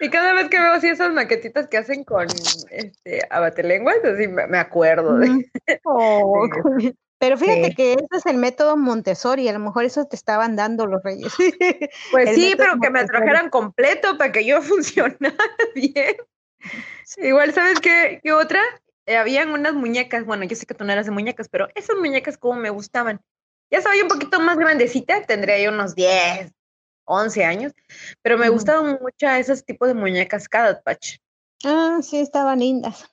Y 0.00 0.10
cada 0.10 0.34
vez 0.34 0.48
que 0.48 0.58
veo 0.60 0.72
así 0.72 0.88
esas 0.88 1.12
maquetitas 1.12 1.66
que 1.66 1.78
hacen 1.78 2.04
con 2.04 2.26
este 2.70 3.20
abatelenguas, 3.30 3.96
así 4.04 4.28
me, 4.28 4.46
me 4.46 4.58
acuerdo 4.58 5.18
de. 5.18 5.50
Oh, 5.84 6.48
Sí. 6.78 6.94
Pero 7.18 7.36
fíjate 7.36 7.68
Sí. 7.68 7.74
que 7.74 7.92
ese 7.94 8.06
es 8.16 8.26
el 8.26 8.36
método 8.36 8.76
Montessori, 8.76 9.48
a 9.48 9.52
lo 9.52 9.58
mejor 9.58 9.84
eso 9.84 10.04
te 10.06 10.16
estaban 10.16 10.54
dando 10.56 10.86
los 10.86 11.02
reyes. 11.02 11.32
Pues 12.12 12.34
sí, 12.34 12.54
pero 12.56 12.78
que 12.80 12.90
me 12.90 13.04
trajeran 13.04 13.50
completo 13.50 14.16
para 14.16 14.32
que 14.32 14.44
yo 14.44 14.62
funcionara 14.62 15.36
bien. 15.74 16.16
Igual, 17.16 17.52
¿sabes 17.52 17.80
qué, 17.80 18.20
qué 18.22 18.32
otra? 18.32 18.60
Eh, 19.06 19.16
habían 19.16 19.50
unas 19.50 19.74
muñecas, 19.74 20.24
bueno, 20.26 20.44
yo 20.44 20.54
sé 20.54 20.66
que 20.66 20.74
tú 20.74 20.84
no 20.84 20.92
eras 20.92 21.06
de 21.06 21.12
muñecas, 21.12 21.48
pero 21.48 21.68
esas 21.74 21.96
muñecas 21.96 22.36
como 22.36 22.60
me 22.60 22.70
gustaban. 22.70 23.20
Ya 23.70 23.78
estaba 23.78 23.96
yo 23.96 24.02
un 24.02 24.08
poquito 24.08 24.40
más 24.40 24.56
grandecita, 24.58 25.22
tendría 25.22 25.58
yo 25.60 25.70
unos 25.70 25.94
10, 25.94 26.52
11 27.04 27.44
años, 27.44 27.72
pero 28.22 28.38
me 28.38 28.48
gustaban 28.48 28.98
mucho 29.00 29.28
esos 29.28 29.64
tipos 29.64 29.88
de 29.88 29.94
muñecas 29.94 30.48
Cadat 30.48 30.82
Patch. 30.84 31.16
Ah, 31.64 31.98
sí, 32.02 32.20
estaban 32.20 32.60
lindas. 32.60 33.10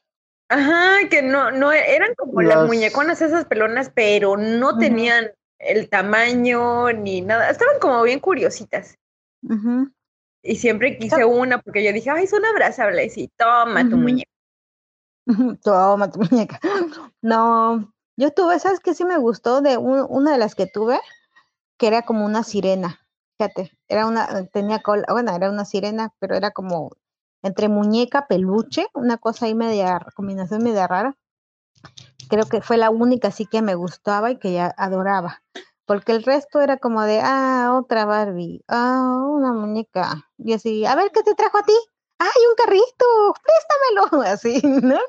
Ajá, 0.49 1.09
que 1.09 1.21
no, 1.21 1.51
no, 1.51 1.71
eran 1.71 2.13
como 2.15 2.41
las, 2.41 2.57
Las- 2.57 2.67
muñeconas 2.67 3.21
esas 3.21 3.45
pelonas, 3.45 3.91
pero 3.93 4.37
no 4.37 4.77
tenían 4.77 5.31
el 5.59 5.89
tamaño 5.89 6.91
ni 6.93 7.21
nada. 7.21 7.49
Estaban 7.49 7.79
como 7.79 8.03
bien 8.03 8.19
curiositas. 8.19 8.97
Y 10.43 10.55
siempre 10.57 10.97
quise 10.97 11.25
una 11.25 11.59
porque 11.59 11.83
yo 11.83 11.91
dije, 11.91 12.11
ay, 12.11 12.27
son 12.27 12.45
abrazables 12.45 13.17
y 13.17 13.27
toma 13.29 13.89
tu 13.89 13.97
muñeca. 13.97 14.29
Toma 15.63 16.11
tu 16.11 16.19
muñeca. 16.19 16.59
No, 17.21 17.91
yo 18.15 18.31
tuve, 18.31 18.59
¿sabes 18.59 18.79
qué 18.79 18.93
sí 18.93 19.05
me 19.05 19.17
gustó? 19.17 19.61
De 19.61 19.77
un- 19.77 20.05
una 20.07 20.31
de 20.33 20.37
las 20.37 20.53
que 20.53 20.67
tuve, 20.67 20.99
que 21.77 21.87
era 21.87 22.03
como 22.03 22.25
una 22.25 22.43
sirena. 22.43 22.99
Fíjate, 23.39 23.71
era 23.87 24.05
una, 24.05 24.45
tenía 24.45 24.81
cola, 24.83 25.05
bueno, 25.09 25.35
era 25.35 25.49
una 25.49 25.65
sirena, 25.65 26.13
pero 26.19 26.35
era 26.35 26.51
como 26.51 26.91
entre 27.45 27.69
muñeca, 27.69 28.25
peluche, 28.27 28.87
una 28.93 29.17
cosa 29.17 29.45
ahí 29.45 29.53
media, 29.53 29.99
combinación 30.15 30.63
media 30.63 30.87
rara. 30.87 31.15
Creo 32.27 32.45
que 32.45 32.61
fue 32.61 32.77
la 32.77 32.89
única 32.89 33.27
así 33.27 33.45
que 33.45 33.61
me 33.61 33.75
gustaba 33.75 34.31
y 34.31 34.39
que 34.39 34.53
ya 34.53 34.73
adoraba. 34.77 35.43
Porque 35.85 36.11
el 36.11 36.23
resto 36.23 36.59
era 36.59 36.77
como 36.77 37.03
de, 37.03 37.21
ah, 37.23 37.77
otra 37.79 38.05
Barbie, 38.05 38.63
ah, 38.67 39.21
una 39.29 39.53
muñeca. 39.53 40.27
Y 40.39 40.53
así, 40.53 40.85
a 40.85 40.95
ver, 40.95 41.11
¿qué 41.13 41.21
te 41.21 41.35
trajo 41.35 41.59
a 41.59 41.63
ti? 41.63 41.73
¡Ay, 42.17 42.41
un 42.49 42.55
carrito! 42.55 43.05
¡Préstamelo! 43.43 44.23
Así, 44.31 44.61
¿no? 44.81 44.99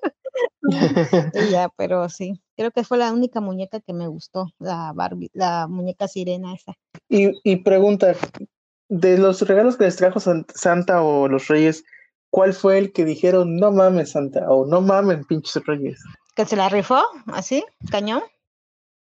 Ya, 1.51 1.71
pero 1.77 2.11
sí, 2.11 2.43
creo 2.57 2.71
que 2.71 2.85
fue 2.85 2.99
la 2.99 3.13
única 3.13 3.41
muñeca 3.41 3.81
que 3.81 3.95
me 3.95 4.09
gustó, 4.09 4.49
la 4.59 4.93
Barbie, 4.95 5.31
la 5.33 5.69
muñeca 5.69 6.09
sirena 6.09 6.53
esa. 6.53 6.75
Y, 7.09 7.31
y 7.45 7.57
pregunta, 7.57 8.15
de 8.89 9.19
los 9.19 9.41
regalos 9.43 9.77
que 9.77 9.85
les 9.85 9.97
trajo 9.97 10.21
San- 10.21 10.47
Santa 10.55 11.03
o 11.03 11.29
los 11.29 11.49
Reyes, 11.49 11.85
¿cuál 12.37 12.53
fue 12.53 12.77
el 12.77 12.93
que 12.93 13.07
dijeron, 13.07 13.57
no 13.57 13.73
mames 13.73 14.11
Santa, 14.11 14.51
o 14.51 14.67
no 14.67 14.83
mamen 14.83 15.25
pinches 15.25 15.65
Reyes? 15.65 16.05
¿Que 16.35 16.45
se 16.45 16.55
la 16.55 16.69
rifó? 16.69 17.03
¿Así? 17.29 17.65
¿Cañón? 17.91 18.23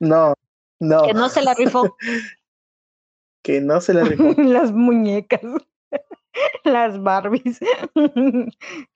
No, 0.02 0.34
no, 0.82 1.04
Que 1.04 1.14
no 1.14 1.30
se 1.30 1.42
la 1.42 1.54
rifó. 1.54 1.96
que 3.42 3.62
no 3.62 3.80
se 3.80 3.94
le 3.94 4.04
rifó. 4.04 4.24
Las 4.44 4.74
muñecas. 4.74 5.40
Las 6.66 7.02
Barbies. 7.02 7.60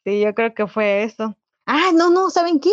Sí, 0.04 0.20
yo 0.20 0.36
creo 0.36 0.54
que 0.54 0.68
fue 0.68 1.04
eso. 1.04 1.38
Ah, 1.66 1.92
no, 1.94 2.10
no, 2.10 2.30
¿saben 2.30 2.60
qué? 2.60 2.72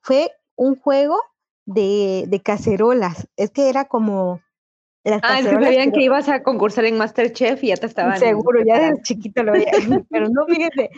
Fue 0.00 0.32
un 0.56 0.74
juego 0.74 1.20
de, 1.66 2.24
de 2.26 2.42
cacerolas. 2.42 3.28
Es 3.36 3.52
que 3.52 3.68
era 3.68 3.84
como 3.84 4.40
las 5.10 5.20
Ah, 5.22 5.38
es 5.38 5.46
que 5.46 5.52
sabían 5.52 5.92
que 5.92 6.02
ibas 6.02 6.28
a 6.28 6.42
concursar 6.42 6.84
en 6.84 6.98
Masterchef 6.98 7.62
y 7.64 7.68
ya 7.68 7.76
te 7.76 7.86
estaban. 7.86 8.18
Seguro, 8.18 8.60
ya 8.64 8.78
desde 8.80 9.02
chiquito 9.02 9.42
lo 9.42 9.52
veía. 9.52 9.70
Pero 10.10 10.28
no, 10.28 10.46
fíjate, 10.46 10.90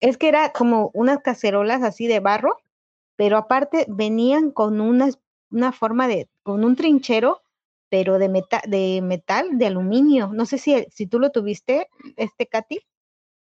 es 0.00 0.18
que 0.18 0.28
era 0.28 0.50
como 0.52 0.90
unas 0.94 1.20
cacerolas 1.20 1.82
así 1.82 2.08
de 2.08 2.20
barro, 2.20 2.56
pero 3.16 3.36
aparte 3.36 3.86
venían 3.88 4.50
con 4.50 4.80
unas, 4.80 5.20
una 5.50 5.70
forma 5.70 6.08
de, 6.08 6.28
con 6.42 6.64
un 6.64 6.74
trinchero, 6.74 7.42
pero 7.88 8.18
de, 8.18 8.28
meta, 8.28 8.62
de 8.66 9.00
metal, 9.00 9.58
de 9.58 9.66
aluminio. 9.66 10.30
No 10.32 10.44
sé 10.44 10.58
si, 10.58 10.86
si 10.90 11.06
tú 11.06 11.20
lo 11.20 11.30
tuviste, 11.30 11.88
este 12.16 12.48
Katy, 12.48 12.80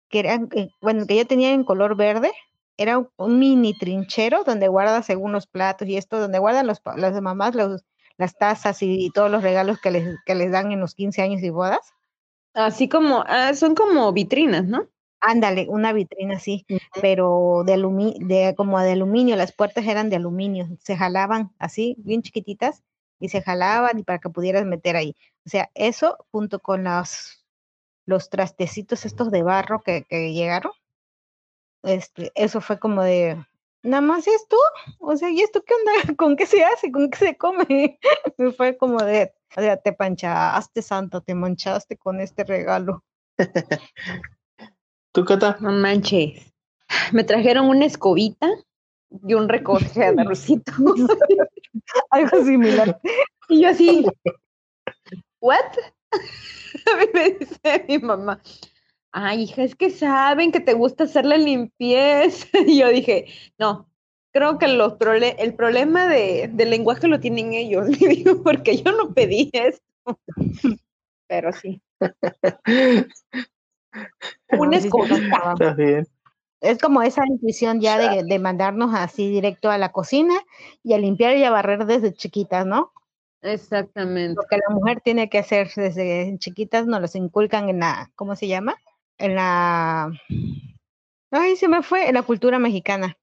que 0.09 0.19
eran, 0.19 0.49
eh, 0.53 0.71
bueno, 0.81 1.07
que 1.07 1.17
yo 1.17 1.27
tenía 1.27 1.53
en 1.53 1.63
color 1.63 1.95
verde. 1.97 2.33
Era 2.77 2.99
un, 2.99 3.39
mini 3.39 3.79
trinchero 3.79 4.43
donde 4.43 4.67
guardas 4.67 5.07
según 5.07 5.33
los 5.33 5.47
platos 5.47 5.87
y 5.87 5.97
esto, 5.97 6.19
donde 6.19 6.39
guardan 6.39 6.67
los, 6.67 6.81
las 6.97 7.21
mamás 7.21 7.55
los, 7.55 7.85
las 8.21 8.37
tazas 8.37 8.83
y, 8.83 9.07
y 9.07 9.11
todos 9.11 9.31
los 9.31 9.43
regalos 9.43 9.81
que 9.81 9.91
les, 9.91 10.17
que 10.27 10.35
les 10.35 10.53
dan 10.53 10.71
en 10.73 10.81
los 10.81 10.95
15 10.95 11.23
años 11.23 11.43
y 11.43 11.51
bodas. 11.51 11.81
Así 12.55 12.89
como, 12.89 13.25
ah, 13.27 13.55
son 13.55 13.75
como 13.75 14.13
vitrinas, 14.13 14.65
¿no? 14.67 14.89
Ándale, 15.21 15.67
una 15.69 15.93
vitrina 15.93 16.37
así, 16.37 16.67
pero 17.01 17.63
de 17.67 17.75
alumi 17.75 18.17
de 18.21 18.55
como 18.57 18.79
de 18.81 18.93
aluminio, 18.93 19.37
las 19.37 19.53
puertas 19.53 19.87
eran 19.87 20.11
de 20.11 20.17
aluminio, 20.17 20.69
se 20.81 20.97
jalaban 20.97 21.53
así, 21.59 21.97
bien 21.99 22.23
chiquititas, 22.23 22.83
y 23.19 23.29
se 23.29 23.43
jalaban 23.43 23.99
y 23.99 24.03
para 24.03 24.19
que 24.19 24.31
pudieras 24.31 24.65
meter 24.65 24.97
ahí. 24.97 25.15
O 25.47 25.51
sea, 25.51 25.71
eso 25.75 26.17
junto 26.31 26.59
con 26.61 26.85
los, 26.85 27.45
los 28.07 28.31
trastecitos 28.31 29.05
estos 29.05 29.31
de 29.31 29.43
barro 29.43 29.81
que, 29.81 30.05
que 30.09 30.33
llegaron, 30.33 30.73
este, 31.83 32.33
eso 32.35 32.61
fue 32.61 32.79
como 32.79 33.03
de, 33.03 33.43
nada 33.83 34.01
más 34.01 34.27
esto, 34.27 34.57
o 34.99 35.17
sea, 35.17 35.31
¿y 35.31 35.41
esto 35.41 35.63
qué 35.63 35.75
onda? 35.75 35.93
¿Con 36.17 36.37
qué 36.37 36.47
se 36.47 36.65
hace? 36.65 36.91
¿Con 36.93 37.11
qué 37.11 37.19
se 37.19 37.37
come? 37.37 37.99
Y 38.39 38.53
fue 38.53 38.77
como 38.77 38.99
de, 39.03 39.33
o 39.57 39.61
sea, 39.61 39.77
te 39.77 39.93
panchaste, 39.93 40.83
Santa, 40.83 41.21
te 41.21 41.35
manchaste 41.35 41.97
con 41.97 42.21
este 42.21 42.45
regalo. 42.45 43.05
¿Tú, 45.13 45.25
Cata? 45.25 45.57
No 45.61 45.73
manches. 45.73 46.53
Me 47.13 47.25
trajeron 47.25 47.69
una 47.69 47.87
escobita 47.87 48.49
y 49.27 49.35
un 49.35 49.49
recoge 49.49 50.13
de 50.13 50.21
arrocito. 50.21 50.73
Algo 52.11 52.45
similar. 52.45 53.01
Y 53.49 53.63
yo 53.63 53.69
así, 53.69 54.07
¿what? 55.41 55.59
A 56.13 56.97
mí 56.99 57.07
me 57.13 57.31
dice 57.31 57.85
mi 57.89 57.99
mamá, 57.99 58.41
ay, 59.13 59.43
hija, 59.43 59.63
es 59.63 59.75
que 59.75 59.91
saben 59.91 60.53
que 60.53 60.61
te 60.61 60.75
gusta 60.75 61.05
hacer 61.05 61.25
la 61.25 61.37
limpieza. 61.37 62.47
Y 62.67 62.79
yo 62.79 62.89
dije, 62.89 63.27
no, 63.59 63.89
creo 64.33 64.59
que 64.59 64.69
los 64.69 64.95
prole- 64.99 65.37
el 65.39 65.55
problema 65.55 66.07
de, 66.07 66.49
del 66.53 66.71
lenguaje 66.71 67.09
lo 67.09 67.21
tienen 67.21 67.53
ellos, 67.53 67.89
le 68.01 68.09
digo, 68.09 68.43
porque 68.43 68.77
yo 68.83 68.93
no 68.93 69.13
pedí 69.15 69.51
esto. 69.53 69.85
Pero 71.29 71.53
sí, 71.53 71.81
una 74.59 74.77
escobita. 74.77 75.15
pasaban. 75.31 75.53
Está 75.61 75.75
bien. 75.75 76.07
Es 76.61 76.79
como 76.79 77.03
esa 77.03 77.25
intuición 77.27 77.81
ya 77.81 77.97
de, 77.99 78.23
de 78.25 78.39
mandarnos 78.39 78.95
así 78.95 79.31
directo 79.31 79.71
a 79.71 79.79
la 79.79 79.93
cocina 79.93 80.35
y 80.83 80.93
a 80.93 80.99
limpiar 80.99 81.37
y 81.37 81.45
a 81.45 81.51
barrer 81.51 81.87
desde 81.87 82.13
chiquitas, 82.13 82.67
¿no? 82.67 82.93
Exactamente. 83.43 84.35
Lo 84.35 84.47
que 84.49 84.57
la 84.57 84.75
mujer 84.75 85.01
tiene 85.01 85.31
que 85.31 85.39
hacer 85.39 85.71
desde 85.75 86.37
chiquitas 86.39 86.87
nos 86.87 87.01
los 87.01 87.15
inculcan 87.15 87.71
en 87.71 87.79
la, 87.81 88.11
¿cómo 88.15 88.37
se 88.37 88.47
llama? 88.47 88.77
En 89.21 89.35
la, 89.35 90.11
ay, 91.31 91.55
se 91.57 91.69
me 91.69 91.83
fue, 91.83 92.09
en 92.09 92.15
la 92.15 92.23
cultura 92.23 92.59
mexicana. 92.59 93.19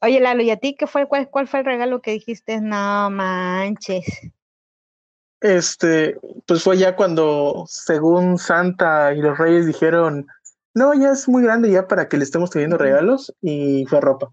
Oye, 0.00 0.18
Lalo, 0.18 0.42
¿y 0.42 0.50
a 0.50 0.56
ti 0.56 0.74
qué 0.78 0.86
fue, 0.86 1.06
cuál, 1.06 1.28
cuál 1.28 1.46
fue 1.46 1.60
el 1.60 1.66
regalo 1.66 2.00
que 2.00 2.12
dijiste? 2.12 2.58
No 2.62 3.10
manches. 3.10 4.06
Este, 5.42 6.18
pues 6.46 6.62
fue 6.62 6.78
ya 6.78 6.96
cuando, 6.96 7.64
según 7.68 8.38
Santa 8.38 9.12
y 9.12 9.20
los 9.20 9.36
Reyes 9.36 9.66
dijeron, 9.66 10.26
no, 10.72 10.94
ya 10.94 11.10
es 11.10 11.28
muy 11.28 11.42
grande 11.42 11.70
ya 11.70 11.86
para 11.86 12.08
que 12.08 12.16
le 12.16 12.24
estemos 12.24 12.48
Ujú. 12.56 12.78
regalos, 12.78 13.34
y 13.42 13.84
fue 13.86 14.00
ropa. 14.00 14.32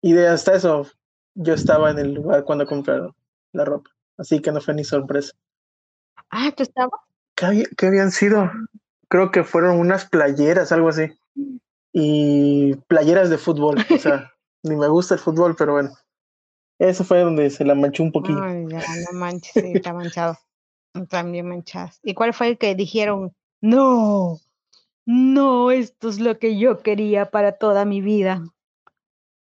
Y 0.00 0.12
de 0.12 0.28
hasta 0.28 0.54
eso, 0.54 0.86
yo 1.34 1.54
estaba 1.54 1.90
en 1.90 1.98
el 1.98 2.14
lugar 2.14 2.44
cuando 2.44 2.64
compraron 2.64 3.12
la 3.52 3.64
ropa, 3.64 3.90
así 4.18 4.40
que 4.40 4.52
no 4.52 4.60
fue 4.60 4.74
ni 4.74 4.84
sorpresa. 4.84 5.32
Ah, 6.30 6.52
¿tú 6.56 6.62
estabas? 6.62 7.00
¿Qué, 7.34 7.64
qué 7.76 7.86
habían 7.86 8.12
sido? 8.12 8.48
Creo 9.14 9.30
que 9.30 9.44
fueron 9.44 9.78
unas 9.78 10.06
playeras, 10.06 10.72
algo 10.72 10.88
así. 10.88 11.16
Y 11.92 12.74
playeras 12.88 13.30
de 13.30 13.38
fútbol, 13.38 13.76
o 13.88 13.98
sea, 13.98 14.32
ni 14.64 14.74
me 14.74 14.88
gusta 14.88 15.14
el 15.14 15.20
fútbol, 15.20 15.54
pero 15.54 15.74
bueno. 15.74 15.90
Eso 16.80 17.04
fue 17.04 17.20
donde 17.20 17.48
se 17.50 17.64
la 17.64 17.76
manchó 17.76 18.02
un 18.02 18.10
poquillo. 18.10 18.42
Ay, 18.42 18.66
ya, 18.68 18.80
no 18.80 19.16
manches, 19.16 19.52
sí, 19.52 19.70
está 19.72 19.92
manchado. 19.92 20.36
También 21.08 21.48
manchadas. 21.48 22.00
¿Y 22.02 22.14
cuál 22.14 22.34
fue 22.34 22.48
el 22.48 22.58
que 22.58 22.74
dijeron, 22.74 23.32
no, 23.60 24.40
no, 25.06 25.70
esto 25.70 26.08
es 26.08 26.18
lo 26.18 26.40
que 26.40 26.58
yo 26.58 26.80
quería 26.82 27.30
para 27.30 27.52
toda 27.52 27.84
mi 27.84 28.00
vida? 28.00 28.42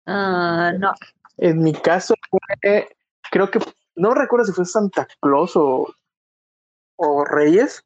Ah, 0.06 0.72
no, 0.78 0.94
En 1.36 1.62
mi 1.62 1.74
caso 1.74 2.14
fue, 2.30 2.88
creo 3.30 3.50
que, 3.50 3.58
no 3.94 4.14
recuerdo 4.14 4.46
si 4.46 4.52
fue 4.52 4.64
Santa 4.64 5.06
Claus 5.20 5.54
o, 5.54 5.86
o 6.96 7.24
Reyes, 7.26 7.84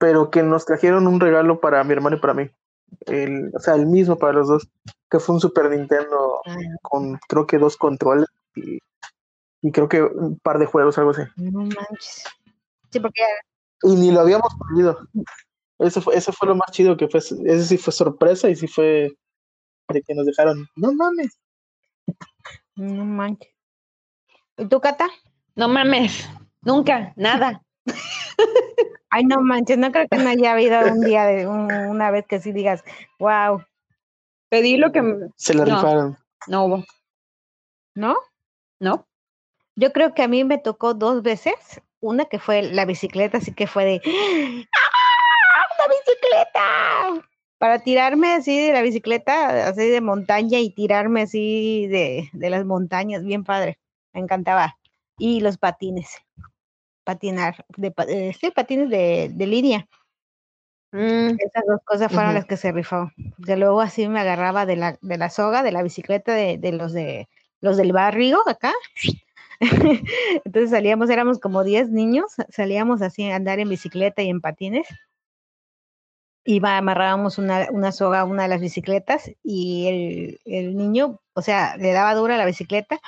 pero 0.00 0.30
que 0.30 0.42
nos 0.42 0.64
trajeron 0.64 1.06
un 1.06 1.20
regalo 1.20 1.60
para 1.60 1.84
mi 1.84 1.92
hermano 1.92 2.16
y 2.16 2.20
para 2.20 2.32
mí. 2.32 2.50
El, 3.06 3.52
o 3.54 3.60
sea, 3.60 3.74
el 3.74 3.84
mismo 3.86 4.16
para 4.16 4.32
los 4.32 4.48
dos, 4.48 4.68
que 5.10 5.20
fue 5.20 5.34
un 5.34 5.40
Super 5.42 5.70
Nintendo 5.70 6.40
Ah, 6.46 6.56
con 6.82 7.20
creo 7.28 7.46
que 7.46 7.58
dos 7.58 7.76
controles 7.76 8.26
y, 8.56 8.78
y 9.60 9.70
creo 9.70 9.88
que 9.90 10.02
un 10.02 10.38
par 10.40 10.58
de 10.58 10.64
juegos, 10.64 10.96
algo 10.96 11.10
así. 11.10 11.22
no 11.36 11.60
manches. 11.60 12.24
Sí, 12.90 12.98
porque 12.98 13.22
Y 13.82 13.94
ni 13.94 14.10
lo 14.10 14.20
habíamos 14.20 14.48
pedido. 14.70 14.98
Eso 15.78 16.00
fue, 16.00 16.16
eso 16.16 16.32
fue 16.32 16.48
lo 16.48 16.54
más 16.56 16.70
chido 16.72 16.96
que 16.96 17.06
fue, 17.08 17.20
ese 17.20 17.62
sí 17.64 17.76
fue 17.76 17.92
sorpresa 17.92 18.48
y 18.48 18.56
sí 18.56 18.66
fue 18.66 19.12
de 19.88 20.02
que 20.02 20.14
nos 20.14 20.24
dejaron, 20.26 20.66
no 20.76 20.92
mames. 20.94 21.38
no 22.74 23.04
manches. 23.04 23.52
¿Y 24.56 24.66
tú, 24.66 24.80
Cata? 24.80 25.08
no 25.56 25.68
mames, 25.68 26.26
nunca, 26.62 27.12
nada. 27.16 27.62
Ay, 29.10 29.24
no 29.24 29.40
manches, 29.40 29.76
no 29.78 29.90
creo 29.90 30.06
que 30.08 30.18
no 30.18 30.28
haya 30.30 30.52
habido 30.52 30.80
un 30.92 31.00
día 31.00 31.26
de 31.26 31.46
un- 31.46 31.72
una 31.72 32.10
vez 32.10 32.26
que 32.26 32.40
sí 32.40 32.52
digas, 32.52 32.84
wow, 33.18 33.62
Pedí 34.50 34.76
lo 34.76 34.90
que 34.90 35.00
Se 35.36 35.54
la 35.54 35.64
No. 35.64 35.76
rifaron. 35.76 36.18
no 36.48 36.64
hubo, 36.64 36.84
¿no? 37.94 38.16
¿no? 38.80 39.06
Yo 39.76 39.92
creo 39.92 40.12
que 40.12 40.22
a 40.22 40.28
mí 40.28 40.42
me 40.44 40.58
tocó 40.58 40.94
dos 40.94 41.22
veces. 41.22 41.54
Una 42.00 42.24
que 42.24 42.38
fue 42.38 42.62
la 42.62 42.84
bicicleta, 42.84 43.38
así 43.38 43.52
que 43.54 43.66
fue 43.66 43.84
de, 43.84 44.00
bicicleta! 45.88 47.26
Para 47.58 47.78
tirarme 47.78 48.32
así 48.34 48.58
de 48.58 48.72
la 48.72 48.82
bicicleta, 48.82 49.68
así 49.68 49.86
de 49.88 50.00
montaña 50.00 50.58
y 50.58 50.70
tirarme 50.70 51.22
así 51.22 51.86
de, 51.88 52.30
de 52.32 52.50
las 52.50 52.64
montañas, 52.64 53.22
bien 53.22 53.44
padre. 53.44 53.78
Me 54.12 54.20
encantaba. 54.20 54.76
Y 55.18 55.40
los 55.40 55.58
patines. 55.58 56.08
Patinar, 57.04 57.64
de, 57.76 57.92
eh, 58.08 58.32
sí, 58.38 58.50
patines 58.50 58.90
de, 58.90 59.30
de 59.32 59.46
línea. 59.46 59.88
Mm, 60.92 61.36
Esas 61.38 61.64
dos 61.66 61.80
cosas 61.84 62.12
fueron 62.12 62.34
las 62.34 62.46
que 62.46 62.56
se 62.56 62.72
rifó. 62.72 63.10
Que 63.44 63.56
luego 63.56 63.80
así 63.80 64.08
me 64.08 64.20
agarraba 64.20 64.66
de 64.66 64.76
la, 64.76 64.98
de 65.00 65.18
la 65.18 65.30
soga, 65.30 65.62
de 65.62 65.72
la 65.72 65.82
bicicleta 65.82 66.34
de, 66.34 66.58
de 66.58 66.72
los 66.72 66.92
de 66.92 67.28
los 67.60 67.76
del 67.76 67.92
barrio 67.92 68.40
acá. 68.46 68.72
Entonces 70.44 70.70
salíamos, 70.70 71.10
éramos 71.10 71.38
como 71.38 71.62
10 71.64 71.90
niños, 71.90 72.32
salíamos 72.48 73.02
así 73.02 73.30
a 73.30 73.36
andar 73.36 73.58
en 73.60 73.68
bicicleta 73.68 74.22
y 74.22 74.30
en 74.30 74.40
patines. 74.40 74.86
Iba, 76.44 76.78
amarrábamos 76.78 77.36
una, 77.36 77.68
una 77.70 77.92
soga 77.92 78.20
a 78.20 78.24
una 78.24 78.44
de 78.44 78.48
las 78.48 78.62
bicicletas 78.62 79.30
y 79.42 79.86
el, 79.86 80.40
el 80.46 80.76
niño, 80.76 81.20
o 81.34 81.42
sea, 81.42 81.76
le 81.76 81.92
daba 81.92 82.14
dura 82.14 82.38
la 82.38 82.46
bicicleta 82.46 82.98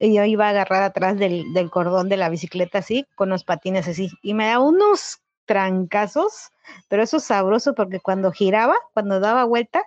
yo 0.00 0.24
iba 0.24 0.48
agarrada 0.48 0.86
atrás 0.86 1.18
del, 1.18 1.52
del 1.52 1.70
cordón 1.70 2.08
de 2.08 2.16
la 2.16 2.30
bicicleta 2.30 2.78
así, 2.78 3.06
con 3.14 3.28
los 3.28 3.44
patines 3.44 3.86
así. 3.86 4.10
Y 4.22 4.34
me 4.34 4.46
daba 4.46 4.64
unos 4.64 5.20
trancazos, 5.44 6.52
pero 6.88 7.02
eso 7.02 7.18
es 7.18 7.24
sabroso 7.24 7.74
porque 7.74 8.00
cuando 8.00 8.32
giraba, 8.32 8.76
cuando 8.94 9.20
daba 9.20 9.44
vuelta 9.44 9.84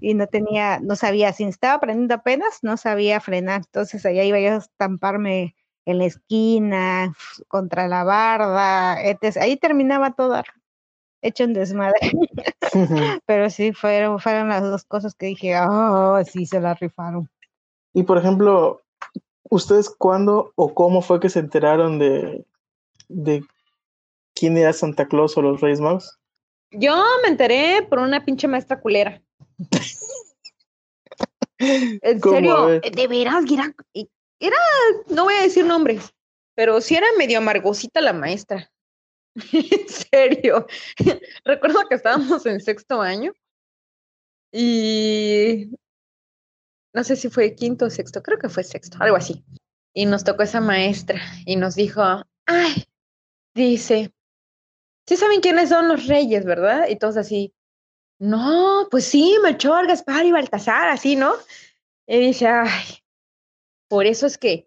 y 0.00 0.14
no 0.14 0.26
tenía, 0.26 0.80
no 0.80 0.96
sabía, 0.96 1.32
si 1.32 1.44
estaba 1.44 1.74
aprendiendo 1.74 2.14
apenas, 2.14 2.60
no 2.62 2.76
sabía 2.76 3.20
frenar. 3.20 3.62
Entonces 3.66 4.04
allá 4.06 4.24
iba 4.24 4.40
yo 4.40 4.54
a 4.54 4.56
estamparme 4.56 5.54
en 5.84 5.98
la 5.98 6.06
esquina, 6.06 7.14
contra 7.48 7.88
la 7.88 8.04
barda, 8.04 9.02
etc. 9.02 9.36
Ahí 9.40 9.56
terminaba 9.56 10.12
todo 10.12 10.42
hecho 11.22 11.44
un 11.44 11.52
desmadre. 11.52 11.98
Pero 13.26 13.50
sí, 13.50 13.72
fueron, 13.72 14.18
fueron 14.18 14.48
las 14.48 14.62
dos 14.62 14.84
cosas 14.84 15.14
que 15.14 15.26
dije, 15.26 15.54
oh, 15.60 16.20
sí, 16.24 16.46
se 16.46 16.60
la 16.60 16.74
rifaron. 16.74 17.28
y 17.92 18.02
por 18.02 18.18
ejemplo, 18.18 18.82
¿ustedes 19.50 19.90
cuándo 19.90 20.52
o 20.56 20.74
cómo 20.74 21.02
fue 21.02 21.20
que 21.20 21.28
se 21.28 21.38
enteraron 21.38 21.98
de, 21.98 22.44
de 23.08 23.44
quién 24.34 24.56
era 24.56 24.72
Santa 24.72 25.06
Claus 25.08 25.36
o 25.36 25.42
los 25.42 25.60
Reyes 25.60 25.80
Magos? 25.80 26.18
Yo 26.70 26.94
me 27.22 27.28
enteré 27.28 27.82
por 27.88 27.98
una 27.98 28.24
pinche 28.24 28.48
maestra 28.48 28.80
culera. 28.80 29.22
En 31.58 32.20
serio, 32.20 32.66
de 32.80 33.06
veras, 33.08 33.44
era, 33.50 33.74
era, 34.40 34.56
no 35.08 35.24
voy 35.24 35.32
a 35.32 35.42
decir 35.42 35.64
nombres, 35.64 36.12
pero 36.54 36.82
sí 36.82 36.94
era 36.94 37.06
medio 37.16 37.38
amargosita 37.38 38.02
la 38.02 38.12
maestra. 38.12 38.70
en 39.52 39.88
serio. 39.88 40.66
Recuerdo 41.44 41.80
que 41.88 41.94
estábamos 41.94 42.44
en 42.46 42.60
sexto 42.60 43.00
año 43.00 43.32
y 44.52 45.70
no 46.96 47.04
sé 47.04 47.14
si 47.14 47.28
fue 47.28 47.54
quinto 47.54 47.84
o 47.84 47.90
sexto, 47.90 48.22
creo 48.22 48.38
que 48.38 48.48
fue 48.48 48.64
sexto, 48.64 48.96
algo 49.00 49.16
así. 49.16 49.44
Y 49.92 50.06
nos 50.06 50.24
tocó 50.24 50.42
esa 50.42 50.62
maestra 50.62 51.20
y 51.44 51.56
nos 51.56 51.74
dijo, 51.74 52.02
ay, 52.46 52.86
dice, 53.54 54.14
sí 55.06 55.16
saben 55.18 55.42
quiénes 55.42 55.68
son 55.68 55.88
los 55.88 56.06
reyes, 56.06 56.46
¿verdad? 56.46 56.88
Y 56.88 56.96
todos 56.96 57.18
así, 57.18 57.54
no, 58.18 58.88
pues 58.90 59.04
sí, 59.04 59.36
Melchor, 59.42 59.86
Gaspar 59.86 60.24
y 60.24 60.32
Baltasar, 60.32 60.88
así, 60.88 61.16
¿no? 61.16 61.34
Y 62.06 62.18
dice, 62.18 62.46
ay, 62.46 63.04
por 63.88 64.06
eso 64.06 64.26
es 64.26 64.38
que 64.38 64.66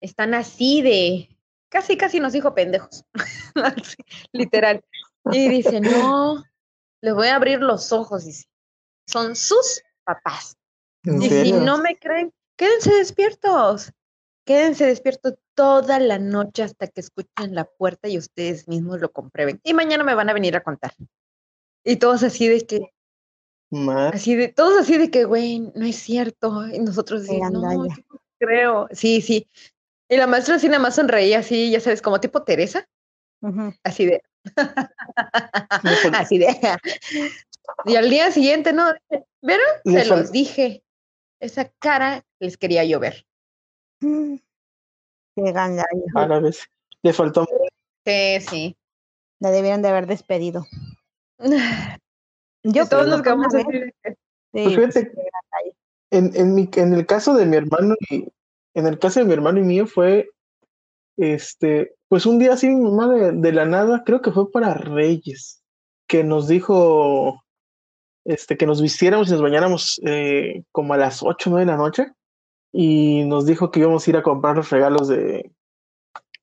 están 0.00 0.34
así 0.34 0.82
de, 0.82 1.28
casi, 1.68 1.96
casi 1.96 2.18
nos 2.18 2.32
dijo 2.32 2.56
pendejos, 2.56 3.04
literal. 4.32 4.84
Y 5.30 5.48
dice, 5.48 5.80
no, 5.80 6.42
les 7.02 7.14
voy 7.14 7.28
a 7.28 7.36
abrir 7.36 7.60
los 7.60 7.92
ojos, 7.92 8.24
dice, 8.24 8.48
son 9.06 9.36
sus 9.36 9.80
papás. 10.02 10.57
¿En 11.08 11.22
Y 11.22 11.28
si 11.30 11.52
no 11.52 11.78
me 11.78 11.98
creen, 11.98 12.32
quédense 12.56 12.92
despiertos. 12.94 13.92
Quédense 14.44 14.86
despiertos 14.86 15.34
toda 15.54 15.98
la 15.98 16.18
noche 16.18 16.62
hasta 16.62 16.86
que 16.86 17.00
escuchen 17.00 17.54
la 17.54 17.64
puerta 17.64 18.08
y 18.08 18.18
ustedes 18.18 18.66
mismos 18.68 19.00
lo 19.00 19.10
comprueben. 19.12 19.60
Y 19.62 19.74
mañana 19.74 20.04
me 20.04 20.14
van 20.14 20.28
a 20.30 20.32
venir 20.32 20.56
a 20.56 20.62
contar. 20.62 20.92
Y 21.84 21.96
todos 21.96 22.22
así 22.22 22.48
de 22.48 22.66
que, 22.66 22.80
Mar- 23.70 24.14
así 24.14 24.34
de, 24.34 24.48
todos 24.48 24.78
así 24.80 24.96
de 24.96 25.10
que, 25.10 25.24
güey, 25.24 25.60
no 25.74 25.84
es 25.84 25.96
cierto. 25.96 26.66
Y 26.68 26.78
nosotros 26.78 27.22
así, 27.22 27.38
no, 27.40 27.50
yo 27.50 27.84
no 27.88 28.20
creo. 28.38 28.88
Sí, 28.92 29.20
sí. 29.20 29.48
Y 30.08 30.16
la 30.16 30.26
maestra 30.26 30.54
así 30.56 30.66
nada 30.68 30.78
más 30.80 30.94
sonreía 30.94 31.40
así, 31.40 31.70
ya 31.70 31.80
sabes, 31.80 32.00
como 32.00 32.18
tipo 32.20 32.42
Teresa, 32.42 32.88
Ujú. 33.42 33.74
así 33.84 34.06
de, 34.06 34.22
fal- 34.54 34.90
así 36.14 36.38
de. 36.38 36.56
Y 37.84 37.96
al 37.96 38.08
día 38.08 38.30
siguiente, 38.32 38.72
¿no? 38.72 38.92
¿Vieron? 39.42 39.66
Se 39.84 40.06
los 40.06 40.32
dije. 40.32 40.82
Esa 41.40 41.70
cara 41.78 42.24
les 42.40 42.56
quería 42.56 42.84
yo 42.84 43.00
ver. 43.00 43.26
Mm. 44.00 44.36
Qué 45.36 45.52
gandalla. 45.52 45.86
a 46.14 46.26
la 46.26 46.40
vez. 46.40 46.66
Le 47.02 47.12
faltó 47.12 47.46
Sí, 48.04 48.40
sí. 48.40 48.76
La 49.40 49.50
debieron 49.50 49.82
de 49.82 49.88
haber 49.88 50.06
despedido. 50.06 50.66
Yo 52.64 52.88
todos 52.88 53.06
nos 53.06 53.18
que 53.18 53.22
quedamos 53.22 53.54
así. 53.54 53.64
sí, 54.02 54.16
Pues 54.50 54.74
fíjate, 54.74 55.12
en, 56.10 56.34
en, 56.34 56.54
mi, 56.54 56.68
en 56.74 56.94
el 56.94 57.06
caso 57.06 57.34
de 57.34 57.46
mi 57.46 57.56
hermano 57.56 57.94
y 58.10 58.26
en 58.74 58.86
el 58.86 58.98
caso 58.98 59.20
de 59.20 59.26
mi 59.26 59.32
hermano 59.32 59.60
y 59.60 59.62
mío 59.62 59.86
fue 59.86 60.30
este 61.16 61.94
pues 62.08 62.26
un 62.26 62.38
día 62.38 62.54
así 62.54 62.68
mi 62.68 62.80
mamá 62.80 63.12
de, 63.12 63.32
de 63.32 63.52
la 63.52 63.66
nada 63.66 64.02
creo 64.04 64.22
que 64.22 64.32
fue 64.32 64.50
para 64.50 64.74
Reyes 64.74 65.62
que 66.08 66.24
nos 66.24 66.48
dijo 66.48 67.42
este 68.28 68.56
que 68.56 68.66
nos 68.66 68.80
vistiéramos 68.82 69.28
y 69.28 69.32
nos 69.32 69.42
bañáramos 69.42 70.00
eh, 70.06 70.62
como 70.72 70.94
a 70.94 70.96
las 70.98 71.22
8 71.22 71.50
o 71.50 71.52
9 71.52 71.66
de 71.66 71.72
la 71.72 71.78
noche 71.78 72.12
y 72.72 73.24
nos 73.24 73.46
dijo 73.46 73.70
que 73.70 73.80
íbamos 73.80 74.06
a 74.06 74.10
ir 74.10 74.16
a 74.16 74.22
comprar 74.22 74.56
los 74.56 74.70
regalos 74.70 75.08
de 75.08 75.50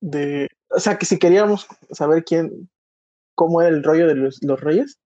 de 0.02 0.50
o 0.70 0.80
sea 0.80 0.98
que 0.98 1.06
si 1.06 1.18
queríamos 1.20 1.68
saber 1.92 2.24
quién 2.24 2.70
cómo 3.36 3.62
era 3.62 3.70
el 3.70 3.84
rollo 3.84 4.08
de 4.08 4.16
los, 4.16 4.42
los 4.44 4.60
Reyes 4.60 4.98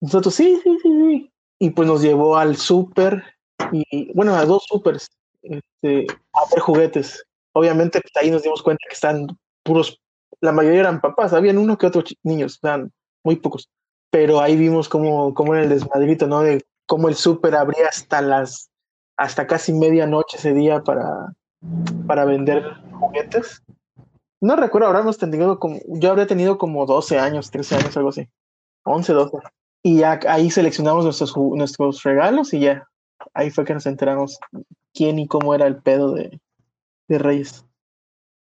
nosotros 0.00 0.34
sí 0.34 0.60
sí 0.62 0.78
sí 0.82 0.88
sí 0.88 1.32
y 1.58 1.70
pues 1.70 1.86
nos 1.86 2.02
llevó 2.02 2.36
al 2.36 2.56
súper 2.56 3.22
y 3.72 4.12
bueno, 4.14 4.34
a 4.34 4.44
dos 4.44 4.64
supers 4.66 5.08
este, 5.42 6.06
a 6.32 6.40
ver 6.50 6.60
juguetes. 6.60 7.24
Obviamente, 7.52 8.00
pues, 8.00 8.12
ahí 8.16 8.30
nos 8.30 8.42
dimos 8.42 8.62
cuenta 8.62 8.82
que 8.88 8.94
están 8.94 9.26
puros, 9.62 10.00
la 10.40 10.52
mayoría 10.52 10.80
eran 10.80 11.00
papás, 11.00 11.32
habían 11.32 11.58
uno 11.58 11.76
que 11.76 11.86
otro 11.86 12.02
chi- 12.02 12.16
niños, 12.22 12.58
eran 12.62 12.90
muy 13.24 13.36
pocos, 13.36 13.68
pero 14.10 14.40
ahí 14.40 14.56
vimos 14.56 14.88
cómo, 14.88 15.34
cómo 15.34 15.54
era 15.54 15.64
el 15.64 15.70
desmadrito, 15.70 16.26
¿no? 16.26 16.40
De 16.40 16.64
cómo 16.86 17.08
el 17.08 17.14
súper 17.14 17.54
abría 17.54 17.86
hasta 17.88 18.20
las, 18.20 18.70
hasta 19.16 19.46
casi 19.46 19.72
medianoche 19.72 20.36
ese 20.36 20.52
día 20.52 20.82
para, 20.82 21.32
para 22.06 22.24
vender 22.24 22.64
juguetes. 22.98 23.62
No 24.40 24.56
recuerdo, 24.56 24.88
ahora 24.88 25.00
hemos 25.00 25.18
tenido 25.18 25.58
como, 25.58 25.78
yo 25.86 26.10
habría 26.10 26.26
tenido 26.26 26.58
como 26.58 26.86
12 26.86 27.18
años, 27.18 27.50
13 27.50 27.76
años, 27.76 27.96
algo 27.96 28.08
así, 28.08 28.28
11, 28.84 29.12
12. 29.12 29.38
Y 29.82 29.98
ya 29.98 30.18
ahí 30.28 30.50
seleccionamos 30.50 31.04
nuestros, 31.04 31.36
nuestros 31.36 32.02
regalos 32.02 32.52
y 32.52 32.60
ya, 32.60 32.88
ahí 33.34 33.50
fue 33.50 33.64
que 33.64 33.74
nos 33.74 33.86
enteramos 33.86 34.38
quién 34.94 35.18
y 35.18 35.26
cómo 35.26 35.54
era 35.54 35.66
el 35.66 35.76
pedo 35.76 36.12
de, 36.12 36.40
de 37.08 37.18
Reyes. 37.18 37.64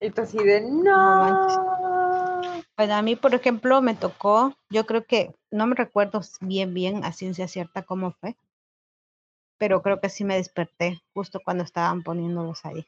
Y 0.01 0.11
tú 0.11 0.21
así 0.21 0.37
de, 0.37 0.61
no. 0.61 1.47
Pues 2.75 2.89
a 2.89 3.01
mí, 3.01 3.15
por 3.15 3.33
ejemplo, 3.33 3.81
me 3.81 3.95
tocó, 3.95 4.53
yo 4.69 4.85
creo 4.85 5.05
que, 5.05 5.33
no 5.55 5.67
me 5.67 5.75
recuerdo 5.75 6.21
bien, 6.41 6.73
bien 6.73 7.03
a 7.03 7.13
ciencia 7.13 7.47
cierta 7.47 7.83
cómo 7.83 8.11
fue, 8.11 8.35
pero 9.57 9.81
creo 9.81 9.99
que 9.99 10.09
sí 10.09 10.23
me 10.23 10.35
desperté 10.35 11.01
justo 11.13 11.39
cuando 11.43 11.63
estaban 11.63 12.03
poniéndolos 12.03 12.65
ahí. 12.65 12.85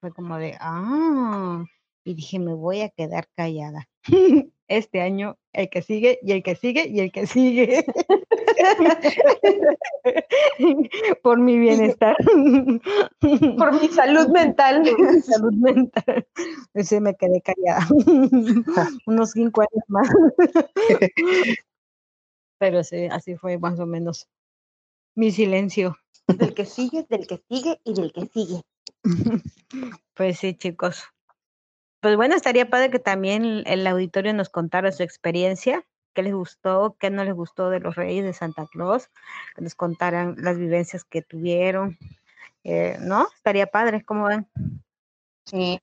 Fue 0.00 0.12
como 0.12 0.36
de, 0.36 0.56
ah, 0.60 1.64
y 2.04 2.14
dije, 2.14 2.38
me 2.38 2.54
voy 2.54 2.82
a 2.82 2.90
quedar 2.90 3.28
callada. 3.36 3.88
Este 4.70 5.00
año, 5.00 5.38
el 5.54 5.70
que 5.70 5.80
sigue, 5.80 6.18
y 6.22 6.32
el 6.32 6.42
que 6.42 6.54
sigue, 6.54 6.88
y 6.88 7.00
el 7.00 7.10
que 7.10 7.26
sigue. 7.26 7.86
Por 11.22 11.38
mi 11.38 11.58
bienestar. 11.58 12.14
Por 13.20 13.80
mi 13.80 13.88
salud 13.88 14.28
mental. 14.28 14.82
Por 14.82 15.14
mi 15.14 15.22
salud 15.22 15.54
mental. 15.54 16.26
Sí 16.74 17.00
me 17.00 17.14
quedé 17.14 17.40
callada. 17.40 17.88
Unos 19.06 19.30
cinco 19.30 19.62
años 19.62 19.84
más. 19.88 20.06
Pero 22.58 22.84
sí, 22.84 23.06
así 23.06 23.36
fue 23.36 23.58
más 23.58 23.78
o 23.80 23.86
menos 23.86 24.28
mi 25.14 25.30
silencio. 25.32 25.96
Del 26.26 26.54
que 26.54 26.64
sigue, 26.64 27.06
del 27.08 27.26
que 27.26 27.42
sigue 27.48 27.80
y 27.84 27.94
del 27.94 28.12
que 28.12 28.26
sigue. 28.26 28.62
Pues 30.14 30.38
sí, 30.38 30.54
chicos. 30.54 31.04
Pues 32.00 32.16
bueno, 32.16 32.34
estaría 32.34 32.68
padre 32.70 32.90
que 32.90 32.98
también 32.98 33.62
el 33.66 33.86
auditorio 33.86 34.32
nos 34.34 34.48
contara 34.48 34.90
su 34.90 35.02
experiencia, 35.02 35.84
qué 36.14 36.22
les 36.22 36.34
gustó, 36.34 36.96
qué 36.98 37.10
no 37.10 37.22
les 37.22 37.34
gustó 37.34 37.70
de 37.70 37.80
los 37.80 37.94
Reyes 37.94 38.24
de 38.24 38.32
Santa 38.32 38.66
Claus, 38.66 39.08
que 39.54 39.62
nos 39.62 39.74
contaran 39.74 40.34
las 40.38 40.58
vivencias 40.58 41.04
que 41.04 41.22
tuvieron, 41.22 41.98
eh, 42.64 42.96
¿no? 43.00 43.28
Estaría 43.36 43.66
padre, 43.66 44.04
¿cómo 44.04 44.26
ven? 44.26 44.48
Sí. 45.44 45.80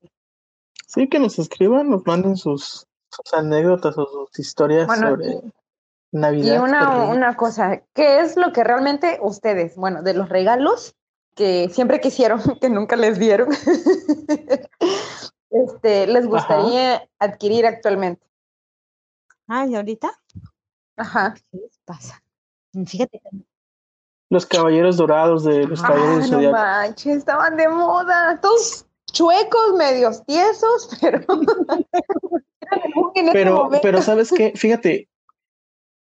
Sí, 0.87 1.07
que 1.07 1.19
nos 1.19 1.39
escriban, 1.39 1.89
nos 1.89 2.05
manden 2.05 2.35
sus, 2.35 2.87
sus 3.09 3.33
anécdotas 3.33 3.97
o 3.97 4.05
sus 4.05 4.39
historias 4.39 4.87
Bueno, 4.87 5.09
sobre 5.09 5.41
Navidad. 6.15 6.55
Y 6.55 6.57
una, 6.57 7.03
una 7.05 7.35
cosa, 7.35 7.81
¿qué 7.93 8.19
es 8.19 8.37
lo 8.37 8.53
que 8.53 8.63
realmente 8.63 9.19
ustedes, 9.21 9.75
bueno, 9.75 10.01
de 10.01 10.13
los 10.13 10.29
regalos 10.29 10.95
que 11.35 11.69
siempre 11.69 11.99
quisieron, 11.99 12.39
que 12.61 12.69
nunca 12.69 12.95
les 12.95 13.19
dieron, 13.19 13.49
este, 15.49 16.07
les 16.07 16.25
gustaría 16.25 17.07
adquirir 17.19 17.65
actualmente? 17.65 18.25
Ay, 19.47 19.75
ahorita, 19.75 20.09
Ajá. 20.95 21.33
¿qué 21.35 21.57
les 21.57 21.77
pasa? 21.85 22.23
Fíjate 22.85 23.21
Los 24.29 24.45
caballeros 24.45 24.97
dorados 24.97 25.43
de 25.43 25.67
los 25.67 25.83
Ah, 25.83 25.87
caballeros 25.87 26.31
del 26.31 26.43
no 26.43 26.51
manches, 26.51 27.17
estaban 27.17 27.57
de 27.57 27.67
moda, 27.67 28.39
todos 28.41 28.85
chuecos, 29.11 29.73
medios 29.77 30.25
tiesos, 30.25 30.89
pero 31.01 31.19
Pero, 33.33 33.69
pero 33.81 34.01
¿sabes 34.01 34.31
qué? 34.31 34.53
Fíjate, 34.55 35.09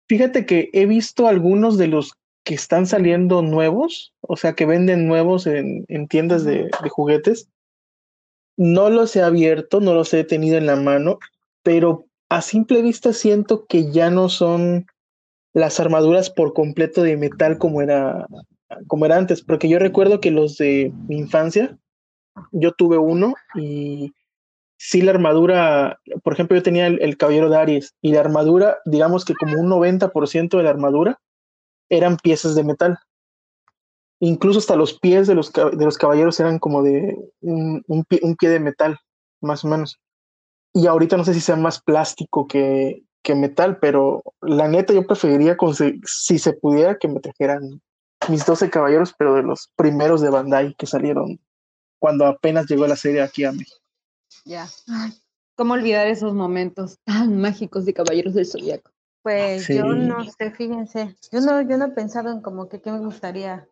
fíjate 0.09 0.47
que 0.47 0.71
he 0.73 0.87
visto 0.87 1.27
algunos 1.27 1.79
de 1.79 1.88
los 1.88 2.12
que 2.45 2.55
están 2.55 2.87
saliendo 2.87 3.42
nuevos, 3.42 4.12
o 4.21 4.37
sea, 4.37 4.55
que 4.55 4.66
venden 4.66 5.09
nuevos 5.09 5.47
en, 5.47 5.85
en 5.88 6.07
tiendas 6.07 6.45
de, 6.45 6.71
de 6.83 6.88
juguetes. 6.88 7.49
No 8.57 8.88
los 8.88 9.14
he 9.16 9.23
abierto, 9.23 9.81
no 9.81 9.95
los 9.95 10.14
he 10.14 10.25
tenido 10.25 10.57
en 10.57 10.66
la 10.66 10.77
mano, 10.77 11.19
pero 11.62 12.07
a 12.29 12.42
simple 12.42 12.83
vista 12.83 13.12
siento 13.12 13.66
que 13.66 13.90
ya 13.90 14.11
no 14.11 14.29
son 14.29 14.87
las 15.53 15.81
armaduras 15.81 16.31
por 16.31 16.53
completo 16.53 17.03
de 17.03 17.16
metal 17.16 17.59
como 17.59 17.83
era, 17.83 18.27
como 18.87 19.07
era 19.07 19.16
antes, 19.16 19.42
porque 19.42 19.69
yo 19.69 19.79
recuerdo 19.79 20.21
que 20.21 20.31
los 20.31 20.57
de 20.59 20.92
mi 21.09 21.19
infancia, 21.19 21.79
yo 22.53 22.73
tuve 22.73 22.99
uno 22.99 23.35
y 23.55 24.12
sí 24.79 25.03
la 25.03 25.12
armadura, 25.12 26.01
por 26.23 26.33
ejemplo, 26.33 26.57
yo 26.57 26.62
tenía 26.62 26.87
el, 26.87 27.17
caballero 27.17 27.49
de 27.49 27.57
Aries 27.57 27.95
y 28.01 28.12
la 28.12 28.21
armadura, 28.21 28.79
digamos 28.85 29.25
que 29.25 29.35
como 29.35 29.61
un 29.61 29.69
90% 29.69 30.57
de 30.57 30.62
la 30.62 30.71
armadura 30.71 31.21
eran 31.89 32.17
piezas 32.17 32.55
de 32.55 32.65
metal. 32.65 32.99
Incluso 34.19 34.59
hasta 34.59 34.77
los 34.77 34.99
pies 34.99 35.27
de 35.27 35.35
los, 35.35 35.53
de 35.53 35.85
los 35.85 35.99
caballeros 35.99 36.41
eran 36.41 36.59
como 36.59 36.83
de 36.83 37.17
un, 37.41 38.05
pie, 38.09 38.51
de 38.51 38.61
metal, 38.61 38.99
más 39.41 39.65
o 39.65 39.69
menos. 39.69 39.99
Y 40.73 40.87
ahorita 40.87 41.17
no 41.17 41.25
sé 41.25 41.35
si 41.35 41.41
sea 41.41 41.57
más 41.57 41.83
plástico 41.83 42.47
que, 42.47 43.03
que 43.23 43.35
metal, 43.35 43.79
pero 43.79 44.23
la 44.41 44.69
neta 44.69 44.93
yo 44.93 45.07
preferiría, 45.07 45.57
si 46.05 46.39
se 46.39 46.53
pudiera, 46.55 46.99
que 46.99 47.09
me 47.09 47.21
trajeran 47.21 47.83
mis 48.29 48.45
12 48.45 48.71
caballeros, 48.71 49.15
pero 49.19 49.35
de 49.35 49.43
los 49.43 49.71
primeros 49.77 50.21
de 50.21 50.31
Bandai 50.31 50.75
que 50.75 50.87
salieron 50.87 51.39
cuando 51.99 52.27
apenas 52.27 52.67
llegó 52.67 52.87
la 52.87 52.97
serie 52.97 53.23
aquí 53.23 53.45
a 53.45 53.53
México. 53.53 53.86
Ya. 54.47 54.67
Ay, 54.89 55.13
¿Cómo 55.57 55.75
olvidar 55.75 56.07
esos 56.07 56.33
momentos 56.35 56.99
tan 57.05 57.39
mágicos 57.41 57.85
de 57.85 57.93
Caballeros 57.95 58.35
del 58.35 58.47
Zodiaco? 58.47 58.93
Pues 59.23 59.65
Sí. 59.65 59.77
yo 59.77 59.87
no 59.87 60.25
sé, 60.25 60.53
fíjense, 60.53 61.17
yo 61.33 61.41
no, 61.41 61.61
yo 61.63 61.77
no 61.77 61.87
he 61.87 61.91
pensado 61.91 62.31
en 62.31 62.41
como 62.41 62.69
que 62.69 62.81
qué 62.81 62.93
me 62.93 63.01
gustaría. 63.01 63.69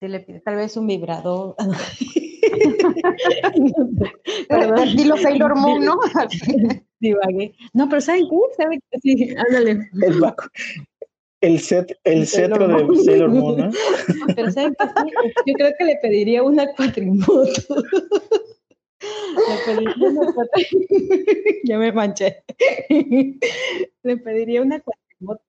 Si 0.00 0.08
le 0.08 0.20
pido, 0.20 0.40
tal 0.42 0.56
vez 0.56 0.76
un 0.78 0.86
vibrador. 0.86 1.54
Perdón. 4.48 4.78
Estilo 4.88 5.16
Sailor 5.18 5.54
Moon, 5.56 5.84
¿no? 5.84 5.98
Divagué. 7.00 7.54
No, 7.74 7.88
pero 7.88 8.00
¿saben 8.00 8.26
qué? 8.28 8.36
¿Saben 8.56 8.80
qué? 8.90 8.98
Sí, 9.02 9.34
ándale. 9.36 9.90
El, 10.00 10.24
el, 11.42 11.60
set, 11.60 11.98
el 12.04 12.26
cetro 12.26 12.66
de. 12.68 12.96
Sailor 13.04 13.28
Moon, 13.30 13.58
¿no? 13.58 13.70
Pero 14.36 14.50
¿saben 14.50 14.74
qué? 14.78 14.86
Sí, 14.86 15.32
Yo 15.46 15.54
creo 15.54 15.72
que 15.78 15.84
le 15.84 15.96
pediría 16.00 16.42
una 16.42 16.72
cuatrimoto. 16.72 17.44
Le 19.48 19.56
pediría 19.66 20.08
una. 20.10 20.32
Ya 21.64 21.78
me 21.78 21.92
manché. 21.92 22.44
Le 24.02 24.16
pediría 24.18 24.62
una 24.62 24.80
cuatrimoto. 24.80 25.42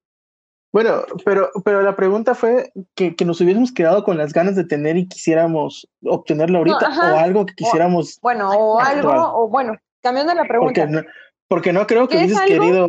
Bueno, 0.72 1.04
pero, 1.24 1.52
pero 1.64 1.82
la 1.82 1.96
pregunta 1.96 2.36
fue 2.36 2.72
que, 2.96 3.16
que 3.16 3.24
nos 3.24 3.40
hubiésemos 3.40 3.72
quedado 3.72 4.04
con 4.04 4.18
las 4.18 4.34
ganas 4.34 4.58
de 4.58 4.66
tener 4.66 4.98
y 4.98 5.08
quisiéramos 5.08 5.88
obtenerlo 6.04 6.58
ahorita 6.58 7.14
o 7.14 7.18
algo 7.18 7.46
que 7.46 7.54
quisiéramos, 7.56 8.20
Bueno, 8.22 8.50
o 8.52 8.80
algo, 8.82 9.10
o 9.12 9.48
bueno, 9.48 9.78
cambiando 10.02 10.34
la 10.34 10.42
porque 10.42 10.82
pregunta, 10.82 10.86
no, 10.88 11.02
porque 11.48 11.72
no 11.72 11.88
creo 11.88 12.10
que 12.10 12.18
¿Qué 12.18 12.24
es 12.26 12.32
hubieses 12.34 12.52
algo? 12.52 12.60
querido 12.66 12.88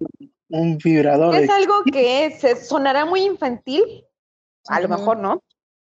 un 0.48 0.78
vibrador. 0.78 1.32
¿qué 1.32 1.38
de- 1.40 1.44
es 1.44 1.50
algo 1.50 1.74
que 1.92 2.30
se 2.32 2.56
sonará 2.56 3.04
muy 3.04 3.20
infantil? 3.20 3.84
A 4.66 4.80
lo 4.80 4.88
mejor, 4.88 5.18
¿no? 5.18 5.44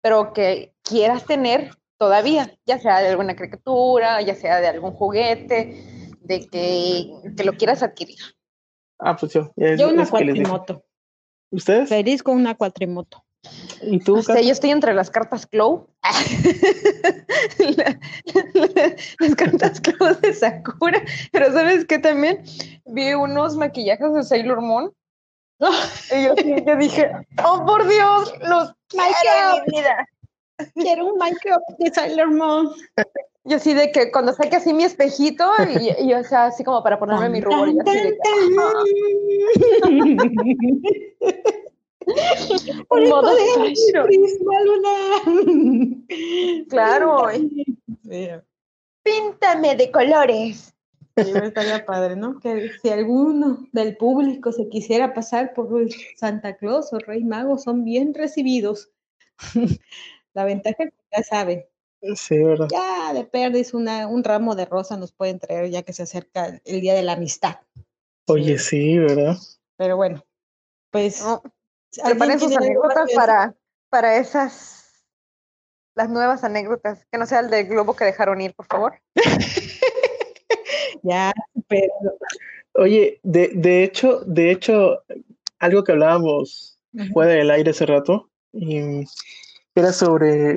Pero 0.01 0.33
que 0.33 0.73
quieras 0.81 1.25
tener 1.25 1.69
todavía, 2.03 2.53
ya 2.65 2.79
sea 2.79 2.99
de 2.99 3.07
alguna 3.07 3.33
caricatura, 3.33 4.21
ya 4.21 4.35
sea 4.35 4.59
de 4.59 4.67
algún 4.67 4.91
juguete, 4.91 6.09
de 6.19 6.47
que, 6.49 7.09
que 7.37 7.43
lo 7.45 7.53
quieras 7.53 7.81
adquirir. 7.81 8.17
Ah, 8.99 9.15
pues 9.15 9.31
yo. 9.33 9.51
es- 9.55 9.79
Yo 9.79 9.87
una 9.89 10.05
cuatrimoto. 10.09 10.83
¿Ustedes? 11.49 11.87
Feliz 11.87 12.21
con 12.21 12.35
una 12.35 12.55
cuatrimoto. 12.55 13.23
¿Y 13.81 13.99
tú? 13.99 14.17
O 14.17 14.21
sea, 14.21 14.41
yo 14.41 14.51
estoy 14.51 14.71
entre 14.71 14.93
las 14.93 15.09
cartas 15.09 15.45
Clow. 15.47 15.87
La- 17.77 17.99
la- 18.75 18.95
las 19.19 19.35
cartas 19.35 19.79
Clow 19.79 20.19
de 20.21 20.33
Sakura. 20.33 21.01
Pero 21.31 21.53
¿sabes 21.53 21.85
qué 21.85 21.99
también? 21.99 22.43
Vi 22.85 23.13
unos 23.13 23.55
maquillajes 23.55 24.13
de 24.13 24.23
Sailor 24.23 24.59
Moon. 24.61 24.91
Y 26.11 26.25
yo, 26.25 26.35
sí, 26.35 26.55
yo 26.67 26.75
dije, 26.75 27.11
oh 27.45 27.65
por 27.65 27.87
Dios, 27.87 28.33
los 28.41 28.73
quiero 28.89 29.55
en 29.55 29.63
mi 29.67 29.79
vida. 29.79 30.05
Quiero 30.75 31.07
un 31.07 31.17
Minecraft 31.17 31.63
de 31.79 31.93
Sailor 31.93 32.31
Moon. 32.31 32.69
Yo 33.45 33.57
así 33.57 33.73
de 33.73 33.91
que 33.91 34.11
cuando 34.11 34.33
saque 34.33 34.55
así 34.55 34.73
mi 34.73 34.83
espejito 34.83 35.51
y, 35.79 36.05
y 36.05 36.13
o 36.13 36.23
sea, 36.23 36.45
así 36.45 36.63
como 36.63 36.81
para 36.81 36.97
ponerme 36.97 37.29
mi 37.29 37.41
rubor 37.41 37.67
y 37.69 37.77
así 37.79 37.97
de 37.99 38.11
que, 38.11 38.19
Por 42.87 43.01
el 43.01 43.09
Modo 43.09 43.21
poder 43.21 43.47
fashion. 43.55 43.93
del 43.93 44.19
prisma 44.19 44.59
lunar. 44.61 45.21
Claro. 46.69 47.27
Sí, 47.31 48.29
píntame 49.03 49.75
de 49.75 49.91
colores. 49.91 50.73
sí, 51.17 51.31
estaría 51.43 51.85
padre, 51.85 52.15
¿no? 52.15 52.39
Que 52.39 52.71
si 52.81 52.89
alguno 52.89 53.67
del 53.71 53.97
público 53.97 54.51
se 54.51 54.67
quisiera 54.69 55.13
pasar 55.13 55.53
por 55.53 55.67
Santa 56.17 56.55
Claus 56.57 56.91
o 56.93 56.99
Rey 56.99 57.23
Mago, 57.23 57.57
son 57.57 57.83
bien 57.85 58.13
recibidos. 58.13 58.89
La 60.33 60.45
ventaja 60.45 60.83
es 60.83 60.91
que 60.91 61.17
ya 61.17 61.23
saben, 61.23 61.65
Sí, 62.15 62.37
¿verdad? 62.43 62.67
ya 62.69 63.13
de 63.13 63.23
perdiz 63.23 63.73
una, 63.73 64.07
un 64.07 64.23
ramo 64.25 64.55
de 64.55 64.65
rosa 64.65 64.97
nos 64.97 65.13
pueden 65.13 65.39
traer 65.39 65.69
ya 65.69 65.83
que 65.83 65.93
se 65.93 66.03
acerca 66.03 66.59
el 66.65 66.81
Día 66.81 66.93
de 66.95 67.03
la 67.03 67.13
Amistad. 67.13 67.59
Oye, 68.27 68.57
sí, 68.59 68.97
¿verdad? 68.97 69.37
Pero 69.77 69.95
bueno, 69.95 70.23
pues... 70.91 71.21
No, 71.21 71.41
¿alguien 72.03 72.17
Preparen 72.17 72.39
sus 72.39 72.57
anécdotas 72.57 73.11
para, 73.13 73.55
para 73.89 74.17
esas, 74.17 75.05
las 75.95 76.09
nuevas 76.09 76.43
anécdotas. 76.43 77.05
Que 77.11 77.17
no 77.17 77.25
sea 77.25 77.39
el 77.39 77.49
del 77.49 77.67
globo 77.67 77.95
que 77.95 78.05
dejaron 78.05 78.41
ir, 78.41 78.53
por 78.53 78.65
favor. 78.65 78.99
Ya, 81.03 81.33
pero... 81.67 81.91
Oye, 82.75 83.19
de, 83.23 83.49
de 83.49 83.83
hecho, 83.83 84.21
de 84.21 84.51
hecho, 84.51 85.03
algo 85.59 85.83
que 85.83 85.91
hablábamos 85.91 86.79
fuera 87.11 87.33
del 87.33 87.51
aire 87.51 87.71
hace 87.71 87.85
rato, 87.85 88.29
y 88.53 89.03
era 89.75 89.93
sobre 89.93 90.55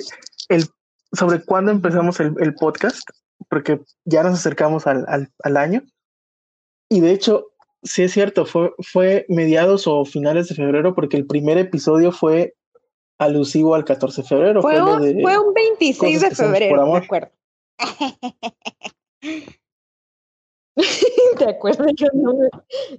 el 0.49 0.65
sobre 1.13 1.43
cuándo 1.45 1.71
empezamos 1.73 2.19
el, 2.21 2.35
el 2.41 2.55
podcast, 2.55 3.09
porque 3.49 3.81
ya 4.05 4.23
nos 4.23 4.35
acercamos 4.35 4.87
al, 4.87 5.05
al, 5.09 5.31
al 5.43 5.57
año. 5.57 5.83
Y 6.91 7.01
de 7.01 7.13
hecho, 7.13 7.47
sí 7.83 8.03
es 8.03 8.13
cierto, 8.13 8.45
fue, 8.45 8.73
fue 8.81 9.25
mediados 9.29 9.87
o 9.87 10.05
finales 10.05 10.49
de 10.49 10.57
febrero, 10.57 10.95
porque 10.95 11.17
el 11.17 11.27
primer 11.27 11.57
episodio 11.59 12.13
fue 12.13 12.55
alusivo 13.19 13.75
al 13.75 13.85
14 13.85 14.23
de 14.23 14.29
febrero. 14.29 14.63
Fue 14.63 14.83
un, 14.83 15.01
de- 15.01 15.23
fue 15.23 15.39
un 15.39 15.55
26 15.55 16.21
de 16.21 16.31
febrero, 16.33 16.85
de 16.93 16.99
acuerdo. 16.99 17.31
¿Te 21.39 21.49
acuerdas? 21.49 21.93
Yo, 21.95 22.07
no 22.13 22.35
me- 22.35 22.51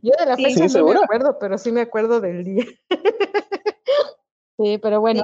yo 0.01 0.11
de 0.17 0.25
la 0.25 0.35
fecha 0.35 0.49
¿Sí, 0.55 0.61
no 0.61 0.69
segura? 0.69 0.99
me 0.99 1.05
acuerdo, 1.05 1.37
pero 1.39 1.57
sí 1.57 1.71
me 1.71 1.81
acuerdo 1.81 2.19
del 2.19 2.43
día. 2.43 2.65
sí, 4.57 4.79
pero 4.81 4.99
bueno, 5.01 5.23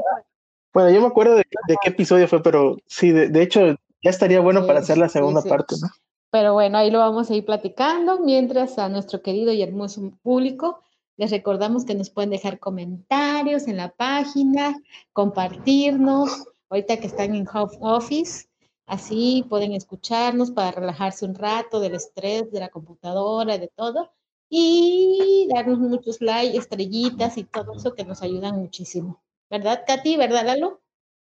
Bueno, 0.74 0.90
yo 0.90 1.02
me 1.02 1.08
acuerdo 1.08 1.36
de, 1.36 1.46
de 1.68 1.76
qué 1.82 1.90
episodio 1.90 2.28
fue, 2.28 2.42
pero 2.42 2.78
sí, 2.88 3.12
de, 3.12 3.30
de 3.30 3.42
hecho, 3.42 3.62
ya 4.02 4.10
estaría 4.10 4.40
bueno 4.40 4.66
para 4.66 4.80
hacer 4.80 4.98
la 4.98 5.08
sí, 5.08 5.14
segunda 5.14 5.42
sí. 5.42 5.50
parte, 5.50 5.76
¿no? 5.82 5.88
pero 6.34 6.54
bueno, 6.54 6.80
ahí 6.80 6.90
lo 6.90 6.98
vamos 6.98 7.30
a 7.30 7.36
ir 7.36 7.46
platicando. 7.46 8.20
Mientras 8.20 8.80
a 8.80 8.90
nuestro 8.90 9.22
querido 9.22 9.54
y 9.54 9.62
hermoso 9.62 10.02
público, 10.24 10.82
les 11.16 11.30
recordamos 11.30 11.86
que 11.86 11.94
nos 11.94 12.10
pueden 12.10 12.32
dejar 12.32 12.58
comentarios 12.58 13.68
en 13.68 13.78
la 13.78 13.90
página, 13.92 14.76
compartirnos, 15.14 16.48
ahorita 16.72 16.98
que 16.98 17.06
están 17.06 17.36
en 17.36 17.48
home 17.48 17.78
office, 17.82 18.48
así 18.88 19.46
pueden 19.48 19.74
escucharnos 19.74 20.50
para 20.50 20.72
relajarse 20.72 21.24
un 21.24 21.36
rato 21.36 21.80
del 21.80 21.94
estrés 21.94 22.52
de 22.52 22.62
la 22.62 22.70
computadora, 22.70 23.60
de 23.60 23.68
todo, 23.68 24.12
y 24.50 25.48
darnos 25.54 25.78
muchos 25.78 26.20
likes, 26.20 26.58
estrellitas 26.58 27.38
y 27.38 27.44
todo 27.44 27.74
eso 27.76 27.94
que 27.94 28.06
nos 28.06 28.24
ayudan 28.24 28.58
muchísimo. 28.58 29.22
¿Verdad, 29.54 29.84
Katy? 29.86 30.18
¿Verdad, 30.18 30.46
Lalo? 30.48 30.82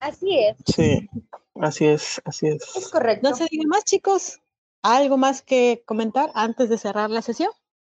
Así 0.00 0.38
es, 0.38 0.57
Sí, 0.74 1.07
así 1.61 1.85
es, 1.85 2.18
así 2.24 2.46
es. 2.46 2.62
es 2.74 2.88
correcto. 2.88 3.29
No 3.29 3.37
se 3.37 3.44
diga 3.50 3.64
más, 3.68 3.85
chicos. 3.85 4.40
¿Algo 4.83 5.18
más 5.18 5.42
que 5.42 5.83
comentar 5.85 6.31
antes 6.35 6.70
de 6.70 6.79
cerrar 6.79 7.11
la 7.11 7.20
sesión? 7.20 7.50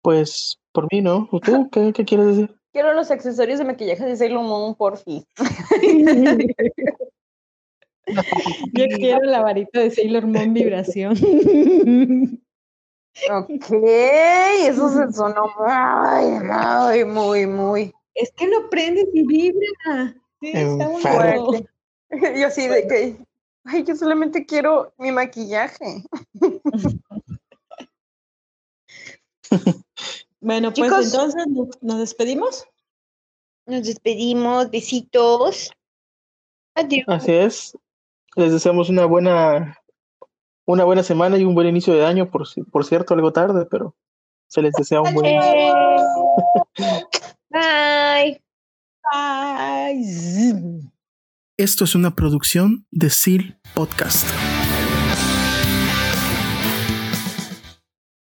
Pues 0.01 0.59
por 0.71 0.91
mí, 0.91 1.01
¿no? 1.03 1.29
¿O 1.31 1.39
¿Tú 1.39 1.69
qué, 1.69 1.93
qué 1.93 2.03
quieres 2.03 2.35
decir? 2.35 2.59
Quiero 2.71 2.95
los 2.95 3.11
accesorios 3.11 3.59
de 3.59 3.65
maquillaje 3.65 4.05
de 4.05 4.15
Sailor 4.15 4.41
Moon, 4.41 4.73
por 4.73 4.97
fin. 4.97 5.23
Yo 8.07 8.07
quiero 8.97 9.21
la 9.21 9.43
varita 9.43 9.81
de 9.81 9.91
Sailor 9.91 10.25
Moon 10.25 10.51
vibración. 10.51 11.13
Ok, 13.31 13.71
eso 13.71 14.89
se 14.89 15.13
sonó 15.13 15.45
muy, 15.59 17.05
muy, 17.05 17.05
muy, 17.05 17.45
muy. 17.45 17.93
Es 18.17 18.31
que 18.31 18.47
lo 18.47 18.69
prendes 18.69 19.05
y 19.13 19.25
vibra. 19.25 20.15
Sí, 20.41 20.51
está 20.53 20.89
muy 20.89 21.01
bueno. 21.01 21.51
Yo 22.39 22.47
así 22.47 22.67
de 22.67 22.87
que, 22.87 23.17
ay, 23.65 23.83
yo 23.83 23.95
solamente 23.95 24.45
quiero 24.45 24.93
mi 24.97 25.11
maquillaje. 25.11 26.03
Bueno, 30.39 30.71
pues 30.73 30.89
Chicos. 30.89 31.05
entonces 31.05 31.43
¿nos- 31.81 31.99
despedimos. 31.99 32.67
Nos 33.65 33.85
despedimos, 33.85 34.69
besitos. 34.69 35.71
Adiós. 36.75 37.05
Así 37.07 37.31
es. 37.33 37.77
Les 38.35 38.51
deseamos 38.53 38.89
una 38.89 39.05
buena, 39.05 39.77
una 40.65 40.83
buena 40.85 41.03
semana 41.03 41.37
y 41.37 41.43
un 41.43 41.55
buen 41.55 41.67
inicio 41.67 41.93
de 41.93 42.05
año, 42.05 42.29
por, 42.29 42.43
por 42.71 42.85
cierto, 42.85 43.13
algo 43.13 43.33
tarde, 43.33 43.65
pero 43.65 43.95
se 44.47 44.61
les 44.61 44.73
desea 44.73 45.01
un 45.01 45.13
buen 45.13 45.33
inicio. 45.33 45.75
Bye. 47.49 48.41
Zzz. 50.03 50.91
Esto 51.57 51.85
es 51.85 51.95
una 51.95 52.13
producción 52.13 52.85
de 52.91 53.09
SEAL 53.09 53.59
Podcast. 53.73 54.27